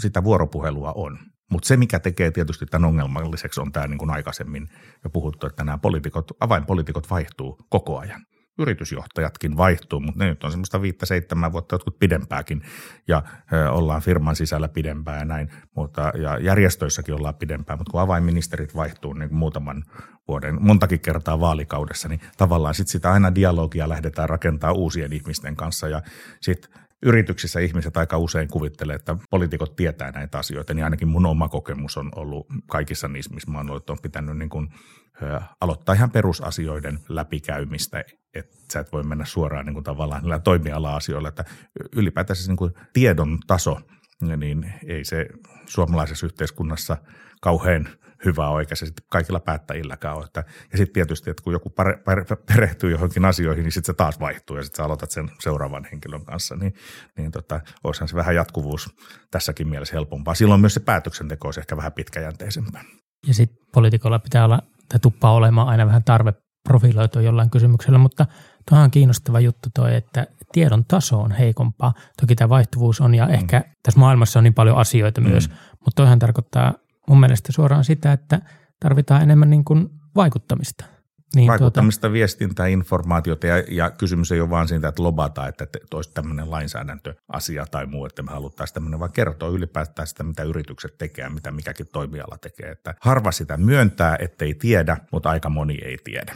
sitä 0.00 0.24
vuoropuhelua 0.24 0.92
on. 0.92 1.18
Mutta 1.50 1.68
se, 1.68 1.76
mikä 1.76 1.98
tekee 1.98 2.30
tietysti 2.30 2.66
tämän 2.66 2.88
ongelmalliseksi, 2.88 3.60
on 3.60 3.72
tämä 3.72 3.86
niin 3.86 3.98
kuin 3.98 4.10
aikaisemmin 4.10 4.68
jo 5.04 5.10
puhuttu, 5.10 5.46
että 5.46 5.64
nämä 5.64 5.78
poliitikot, 5.78 6.32
avainpoliitikot 6.40 7.10
vaihtuu 7.10 7.58
koko 7.68 7.98
ajan. 7.98 8.24
Yritysjohtajatkin 8.58 9.56
vaihtuu, 9.56 10.00
mutta 10.00 10.24
ne 10.24 10.28
nyt 10.28 10.44
on 10.44 10.50
semmoista 10.50 10.82
viittä, 10.82 11.06
seitsemän 11.06 11.52
vuotta, 11.52 11.74
jotkut 11.74 11.98
pidempääkin, 11.98 12.62
ja 13.08 13.22
ollaan 13.70 14.02
firman 14.02 14.36
sisällä 14.36 14.68
pidempään 14.68 15.18
ja 15.18 15.24
näin, 15.24 15.48
mutta, 15.76 16.12
ja 16.22 16.38
järjestöissäkin 16.38 17.14
ollaan 17.14 17.34
pidempään, 17.34 17.78
mutta 17.78 17.90
kun 17.90 18.00
avainministerit 18.00 18.74
vaihtuu 18.74 19.12
niin 19.12 19.34
muutaman 19.34 19.84
vuoden, 20.28 20.62
montakin 20.62 21.00
kertaa 21.00 21.40
vaalikaudessa, 21.40 22.08
niin 22.08 22.20
tavallaan 22.36 22.74
sit 22.74 22.88
sitä 22.88 23.12
aina 23.12 23.34
dialogia 23.34 23.88
lähdetään 23.88 24.28
rakentaa 24.28 24.72
uusien 24.72 25.12
ihmisten 25.12 25.56
kanssa, 25.56 25.88
ja 25.88 26.02
sitten 26.40 26.80
yrityksissä 27.02 27.60
ihmiset 27.60 27.96
aika 27.96 28.18
usein 28.18 28.48
kuvittelee, 28.48 28.96
että 28.96 29.16
poliitikot 29.30 29.76
tietää 29.76 30.10
näitä 30.10 30.38
asioita, 30.38 30.74
niin 30.74 30.84
ainakin 30.84 31.08
mun 31.08 31.26
oma 31.26 31.48
kokemus 31.48 31.96
on 31.96 32.10
ollut 32.16 32.46
kaikissa 32.70 33.08
niissä, 33.08 33.34
missä 33.34 33.50
mä 33.50 33.58
oon 33.58 33.70
ollut, 33.70 33.90
on 33.90 33.98
pitänyt 34.02 34.38
niin 34.38 34.48
kuin, 34.48 34.68
ö, 35.22 35.40
aloittaa 35.60 35.94
ihan 35.94 36.10
perusasioiden 36.10 36.98
läpikäymistä, 37.08 38.04
että 38.34 38.56
sä 38.72 38.80
et 38.80 38.92
voi 38.92 39.02
mennä 39.02 39.24
suoraan 39.24 39.66
niin 39.66 39.74
kuin 39.74 39.84
tavallaan 39.84 40.22
niillä 40.22 40.38
toimiala-asioilla, 40.38 41.28
että 41.28 41.44
ylipäätään 41.96 42.36
se 42.36 42.48
niin 42.48 42.56
kuin 42.56 42.72
tiedon 42.92 43.38
taso, 43.46 43.80
niin 44.36 44.72
ei 44.86 45.04
se 45.04 45.26
suomalaisessa 45.66 46.26
yhteiskunnassa 46.26 46.96
kauhean 47.40 47.88
hyvä 48.24 48.60
eikä 48.60 48.74
se 48.74 48.86
sitten 48.86 49.04
kaikilla 49.08 49.40
päättäjilläkään 49.40 50.16
ole. 50.16 50.24
Että, 50.24 50.44
ja 50.72 50.78
sitten 50.78 50.94
tietysti, 50.94 51.30
että 51.30 51.42
kun 51.42 51.52
joku 51.52 51.70
pare, 51.70 51.96
pare, 51.96 52.24
perehtyy 52.46 52.90
johonkin 52.90 53.24
asioihin, 53.24 53.62
niin 53.62 53.72
sitten 53.72 53.86
se 53.86 53.96
taas 53.96 54.20
vaihtuu 54.20 54.56
ja 54.56 54.62
sitten 54.62 54.76
sä 54.76 54.84
aloitat 54.84 55.10
sen 55.10 55.30
seuraavan 55.40 55.86
henkilön 55.92 56.24
kanssa, 56.24 56.56
niin, 56.56 56.74
niin 57.16 57.30
tota, 57.30 57.60
olisihan 57.84 58.08
se 58.08 58.16
vähän 58.16 58.34
jatkuvuus 58.34 58.96
tässäkin 59.30 59.68
mielessä 59.68 59.96
helpompaa. 59.96 60.34
Silloin 60.34 60.60
myös 60.60 60.74
se 60.74 60.80
päätöksenteko 60.80 61.48
olisi 61.48 61.60
ehkä 61.60 61.76
vähän 61.76 61.92
pitkäjänteisempää. 61.92 62.84
Ja 63.26 63.34
sitten 63.34 63.58
poliitikolla 63.72 64.18
pitää 64.18 64.44
olla, 64.44 64.62
tai 64.88 64.98
tuppaa 64.98 65.32
olemaan 65.32 65.68
aina 65.68 65.86
vähän 65.86 66.04
tarve 66.04 66.32
profiloitua 66.68 67.22
jollain 67.22 67.50
kysymyksellä, 67.50 67.98
mutta 67.98 68.26
tuohan 68.68 68.84
on 68.84 68.90
kiinnostava 68.90 69.40
juttu 69.40 69.68
toi, 69.74 69.94
että 69.94 70.26
tiedon 70.52 70.84
taso 70.84 71.20
on 71.20 71.32
heikompaa. 71.32 71.94
Toki 72.20 72.34
tämä 72.34 72.48
vaihtuvuus 72.48 73.00
on 73.00 73.14
ja 73.14 73.26
mm. 73.26 73.34
ehkä 73.34 73.64
tässä 73.82 74.00
maailmassa 74.00 74.38
on 74.38 74.44
niin 74.44 74.54
paljon 74.54 74.76
asioita 74.76 75.20
myös, 75.20 75.48
mm. 75.48 75.54
mutta 75.70 75.96
toihan 75.96 76.18
tarkoittaa 76.18 76.74
mun 77.10 77.20
mielestä 77.20 77.52
suoraan 77.52 77.84
sitä, 77.84 78.12
että 78.12 78.40
tarvitaan 78.80 79.22
enemmän 79.22 79.50
niin 79.50 79.64
kuin 79.64 79.88
vaikuttamista. 80.16 80.84
Niin 81.34 81.48
Vaikuttamista, 81.48 82.00
tuota, 82.00 82.12
viestintää, 82.12 82.66
informaatiota 82.66 83.46
ja, 83.46 83.64
ja 83.68 83.90
kysymys 83.90 84.32
ei 84.32 84.40
ole 84.40 84.50
vaan 84.50 84.68
siitä, 84.68 84.88
että 84.88 85.02
lobataan, 85.02 85.48
että, 85.48 85.64
että 85.64 85.96
olisi 85.96 86.10
tämmöinen 86.14 86.50
lainsäädäntöasia 86.50 87.66
tai 87.70 87.86
muu, 87.86 88.06
että 88.06 88.22
me 88.22 88.30
haluttaisiin 88.30 88.74
tämmöinen, 88.74 89.00
vaan 89.00 89.12
kertoa 89.12 89.48
ylipäätään 89.48 90.08
sitä, 90.08 90.22
mitä 90.22 90.42
yritykset 90.42 90.98
tekee 90.98 91.24
ja 91.24 91.30
mitä 91.30 91.50
mikäkin 91.50 91.86
toimiala 91.92 92.38
tekee. 92.38 92.70
Että 92.70 92.94
harva 93.00 93.32
sitä 93.32 93.56
myöntää, 93.56 94.16
ettei 94.18 94.54
tiedä, 94.54 94.96
mutta 95.12 95.30
aika 95.30 95.48
moni 95.48 95.78
ei 95.84 95.98
tiedä. 96.04 96.34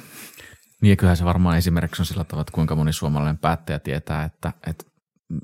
Niin 0.80 0.90
ja 0.90 0.96
kyllähän 0.96 1.16
se 1.16 1.24
varmaan 1.24 1.58
esimerkiksi 1.58 2.02
on 2.02 2.06
sillä 2.06 2.24
tavalla, 2.24 2.42
että 2.42 2.54
kuinka 2.54 2.76
moni 2.76 2.92
suomalainen 2.92 3.38
päättäjä 3.38 3.78
tietää, 3.78 4.24
että, 4.24 4.52
että 4.66 4.84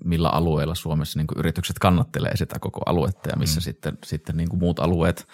millä 0.04 0.28
alueilla 0.28 0.74
Suomessa 0.74 1.18
niin 1.18 1.26
yritykset 1.36 1.78
kannattelee 1.78 2.36
sitä 2.36 2.58
koko 2.58 2.80
aluetta 2.86 3.28
ja 3.30 3.36
missä 3.36 3.60
mm. 3.60 3.62
sitten, 3.62 3.98
sitten 4.04 4.36
niin 4.36 4.48
muut 4.52 4.78
alueet 4.78 5.26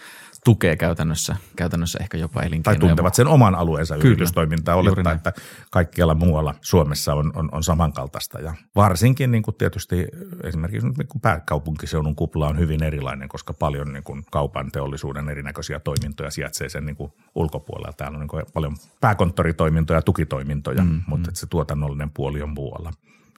tukee 0.44 0.76
käytännössä, 0.76 1.36
käytännössä 1.56 1.98
ehkä 2.02 2.18
jopa 2.18 2.40
elinkeinoja. 2.40 2.80
Tai 2.80 2.88
tuntevat 2.88 3.14
sen 3.14 3.26
oman 3.26 3.54
alueensa 3.54 3.94
Kyllä, 3.94 4.06
yritystoimintaa 4.06 4.76
olettaa, 4.76 5.12
että 5.12 5.32
kaikkialla 5.70 6.14
muualla 6.14 6.54
Suomessa 6.60 7.14
on, 7.14 7.32
on, 7.34 7.48
on 7.52 7.62
samankaltaista. 7.64 8.40
Ja 8.40 8.54
varsinkin 8.76 9.30
niin 9.30 9.42
kuin 9.42 9.54
tietysti 9.54 10.06
esimerkiksi 10.44 10.88
nyt 10.88 11.08
kun 11.08 11.20
pääkaupunkiseudun 11.20 12.16
kupla 12.16 12.48
on 12.48 12.58
hyvin 12.58 12.82
erilainen, 12.82 13.28
koska 13.28 13.52
paljon 13.52 13.92
niin 13.92 14.04
kuin 14.04 14.24
kaupan 14.30 14.70
teollisuuden 14.72 15.28
erinäköisiä 15.28 15.80
toimintoja 15.80 16.30
sijaitsee 16.30 16.68
sen 16.68 16.86
niin 16.86 16.96
kuin 16.96 17.12
ulkopuolella. 17.34 17.92
Täällä 17.92 18.16
on 18.16 18.20
niin 18.20 18.28
kuin 18.28 18.42
paljon 18.54 18.76
pääkonttoritoimintoja 19.00 19.98
ja 19.98 20.02
tukitoimintoja, 20.02 20.84
mm, 20.84 21.02
mutta 21.06 21.30
mm. 21.30 21.34
se 21.34 21.46
tuotannollinen 21.46 22.10
puoli 22.10 22.42
on 22.42 22.50
muualla. 22.50 22.92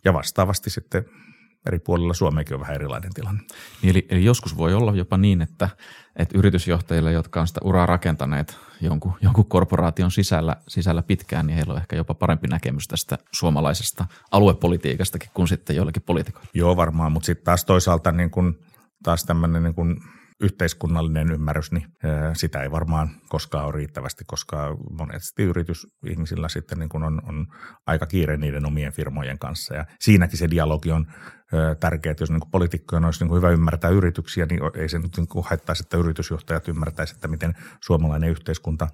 Ja 0.05 0.13
vastaavasti 0.13 0.71
sitten 0.71 1.05
eri 1.67 1.79
puolilla 1.79 2.15
Suomeakin 2.15 2.55
on 2.55 2.61
vähän 2.61 2.75
erilainen 2.75 3.15
tilanne. 3.15 3.43
Niin 3.83 3.91
eli, 3.91 4.07
eli 4.11 4.25
joskus 4.25 4.57
voi 4.57 4.75
olla 4.75 4.95
jopa 4.95 5.17
niin, 5.17 5.43
että, 5.43 5.69
että 6.17 6.39
yritysjohtajille, 6.39 7.13
jotka 7.13 7.41
on 7.41 7.49
sitä 7.49 7.61
uraa 7.65 7.87
rakentaneet 7.87 8.59
jonkun, 8.81 9.13
jonkun 9.21 9.47
korporaation 9.47 10.11
sisällä, 10.11 10.57
sisällä 10.69 11.03
pitkään, 11.03 11.47
niin 11.47 11.57
heillä 11.57 11.73
on 11.73 11.81
ehkä 11.81 11.97
jopa 11.97 12.15
parempi 12.15 12.49
näkemys 12.49 12.89
tästä 12.89 13.19
suomalaisesta 13.33 14.07
aluepolitiikastakin 14.31 15.31
kuin 15.35 15.49
sitten 15.49 15.77
joillekin 15.77 16.03
poliitikoille. 16.03 16.51
Joo 16.55 16.77
varmaan, 16.77 17.13
mutta 17.13 17.27
sitten 17.27 17.45
taas 17.45 17.65
toisaalta 17.65 18.13
niin 18.13 18.31
kun, 18.31 18.59
taas 19.03 19.25
tämmöinen 19.25 19.63
niin 19.63 19.75
kun 19.75 20.01
yhteiskunnallinen 20.41 21.33
ymmärrys, 21.33 21.73
niin 21.73 21.87
sitä 22.33 22.63
ei 22.63 22.71
varmaan 22.71 23.11
koskaan 23.29 23.65
ole 23.65 23.73
riittävästi, 23.73 24.25
koska 24.27 24.77
monesti 24.91 25.43
yritysihmisillä 25.43 26.49
sitten 26.49 26.79
niin 26.79 26.89
kuin 26.89 27.05
on, 27.05 27.21
on 27.29 27.47
aika 27.87 28.07
kiire 28.07 28.37
niiden 28.37 28.67
omien 28.67 28.93
firmojen 28.93 29.39
kanssa. 29.39 29.75
Ja 29.75 29.85
siinäkin 30.01 30.39
se 30.39 30.51
dialogi 30.51 30.93
on 30.93 31.07
tärkeää, 31.81 32.11
että 32.11 32.23
jos 32.23 32.31
niin 32.31 32.51
poliitikkojen 32.51 33.05
olisi 33.05 33.25
niin 33.25 33.37
hyvä 33.37 33.51
ymmärtää 33.51 33.91
yrityksiä, 33.91 34.47
niin 34.47 34.61
ei 34.75 34.89
se 34.89 34.99
nyt 34.99 35.17
niin 35.17 35.45
haittaisi, 35.45 35.83
että 35.83 35.97
yritysjohtajat 35.97 36.69
ymmärtäisivät, 36.69 37.17
että 37.17 37.29
miten 37.29 37.55
suomalainen 37.81 38.31
yhteiskunta 38.31 38.89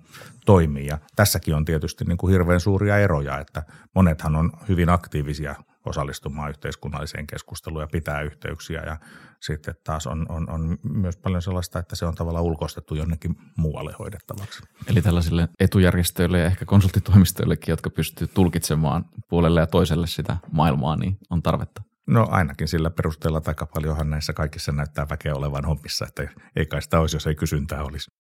toimii. 0.47 0.87
Ja 0.87 0.99
tässäkin 1.17 1.55
on 1.55 1.65
tietysti 1.65 2.05
niin 2.05 2.19
kuin 2.19 2.33
hirveän 2.33 2.61
suuria 2.61 2.99
eroja, 2.99 3.39
että 3.39 3.63
monethan 3.95 4.37
on 4.37 4.53
hyvin 4.69 4.89
aktiivisia 4.89 5.55
osallistumaan 5.87 6.51
yhteiskunnalliseen 6.51 7.27
keskusteluun 7.27 7.81
ja 7.81 7.89
pitää 7.93 8.23
yhteyksiä 8.23 8.83
ja 8.87 8.97
sitten 9.41 9.75
taas 9.85 10.07
on, 10.07 10.27
on, 10.29 10.51
on 10.51 10.79
myös 10.83 11.17
paljon 11.17 11.43
sellaista, 11.43 11.79
että 11.79 11.97
se 11.97 12.07
on 12.07 12.15
tavallaan 12.15 12.45
ulkoistettu 12.45 12.95
jonnekin 12.95 13.37
muualle 13.57 13.95
hoidettavaksi. 13.99 14.63
Eli 14.87 15.03
tällaisille 15.03 15.49
etujärjestöille 15.61 16.39
ja 16.39 16.47
ehkä 16.47 16.65
konsulttitoimistoillekin, 16.65 17.73
jotka 17.73 17.91
pystyy 17.91 18.27
tulkitsemaan 18.27 19.05
puolelle 19.29 19.61
ja 19.61 19.67
toiselle 19.67 20.07
sitä 20.07 20.37
maailmaa, 20.53 20.97
niin 20.97 21.19
on 21.31 21.43
tarvetta. 21.43 21.83
No 22.07 22.27
ainakin 22.31 22.69
sillä 22.69 22.91
perusteella 22.91 23.43
aika 23.47 23.67
paljonhan 23.67 24.11
näissä 24.11 24.33
kaikissa 24.33 24.73
näyttää 24.73 25.07
väkeä 25.11 25.35
olevan 25.35 25.65
hommissa, 25.65 26.07
että 26.09 26.29
ei 26.57 26.67
kai 26.67 26.83
sitä 26.83 27.01
olisi, 27.01 27.17
jos 27.17 27.27
ei 27.27 27.35
kysyntää 27.35 27.83
olisi. 27.85 28.11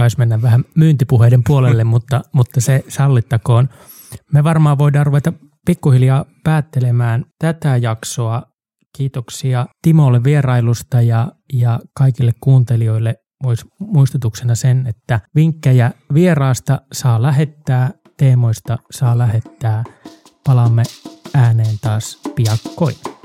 Taisi 0.00 0.18
mennä 0.18 0.42
vähän 0.42 0.64
myyntipuheiden 0.74 1.42
puolelle, 1.46 1.84
mutta, 1.94 2.20
mutta 2.32 2.60
se 2.60 2.84
sallittakoon. 2.88 3.68
Me 4.32 4.44
varmaan 4.44 4.78
voidaan 4.78 5.06
ruveta 5.06 5.32
pikkuhiljaa 5.66 6.24
päättelemään 6.44 7.24
tätä 7.38 7.76
jaksoa. 7.76 8.42
Kiitoksia 8.96 9.66
Timolle 9.82 10.24
vierailusta 10.24 11.00
ja, 11.02 11.32
ja 11.52 11.80
kaikille 11.94 12.32
kuuntelijoille 12.40 13.14
voisi 13.42 13.64
muistutuksena 13.78 14.54
sen, 14.54 14.86
että 14.86 15.20
vinkkejä 15.34 15.90
vieraasta 16.14 16.80
saa 16.92 17.22
lähettää, 17.22 17.90
teemoista 18.16 18.78
saa 18.90 19.18
lähettää. 19.18 19.84
Palaamme 20.46 20.82
ääneen 21.34 21.76
taas 21.82 22.20
piakkoin. 22.34 23.19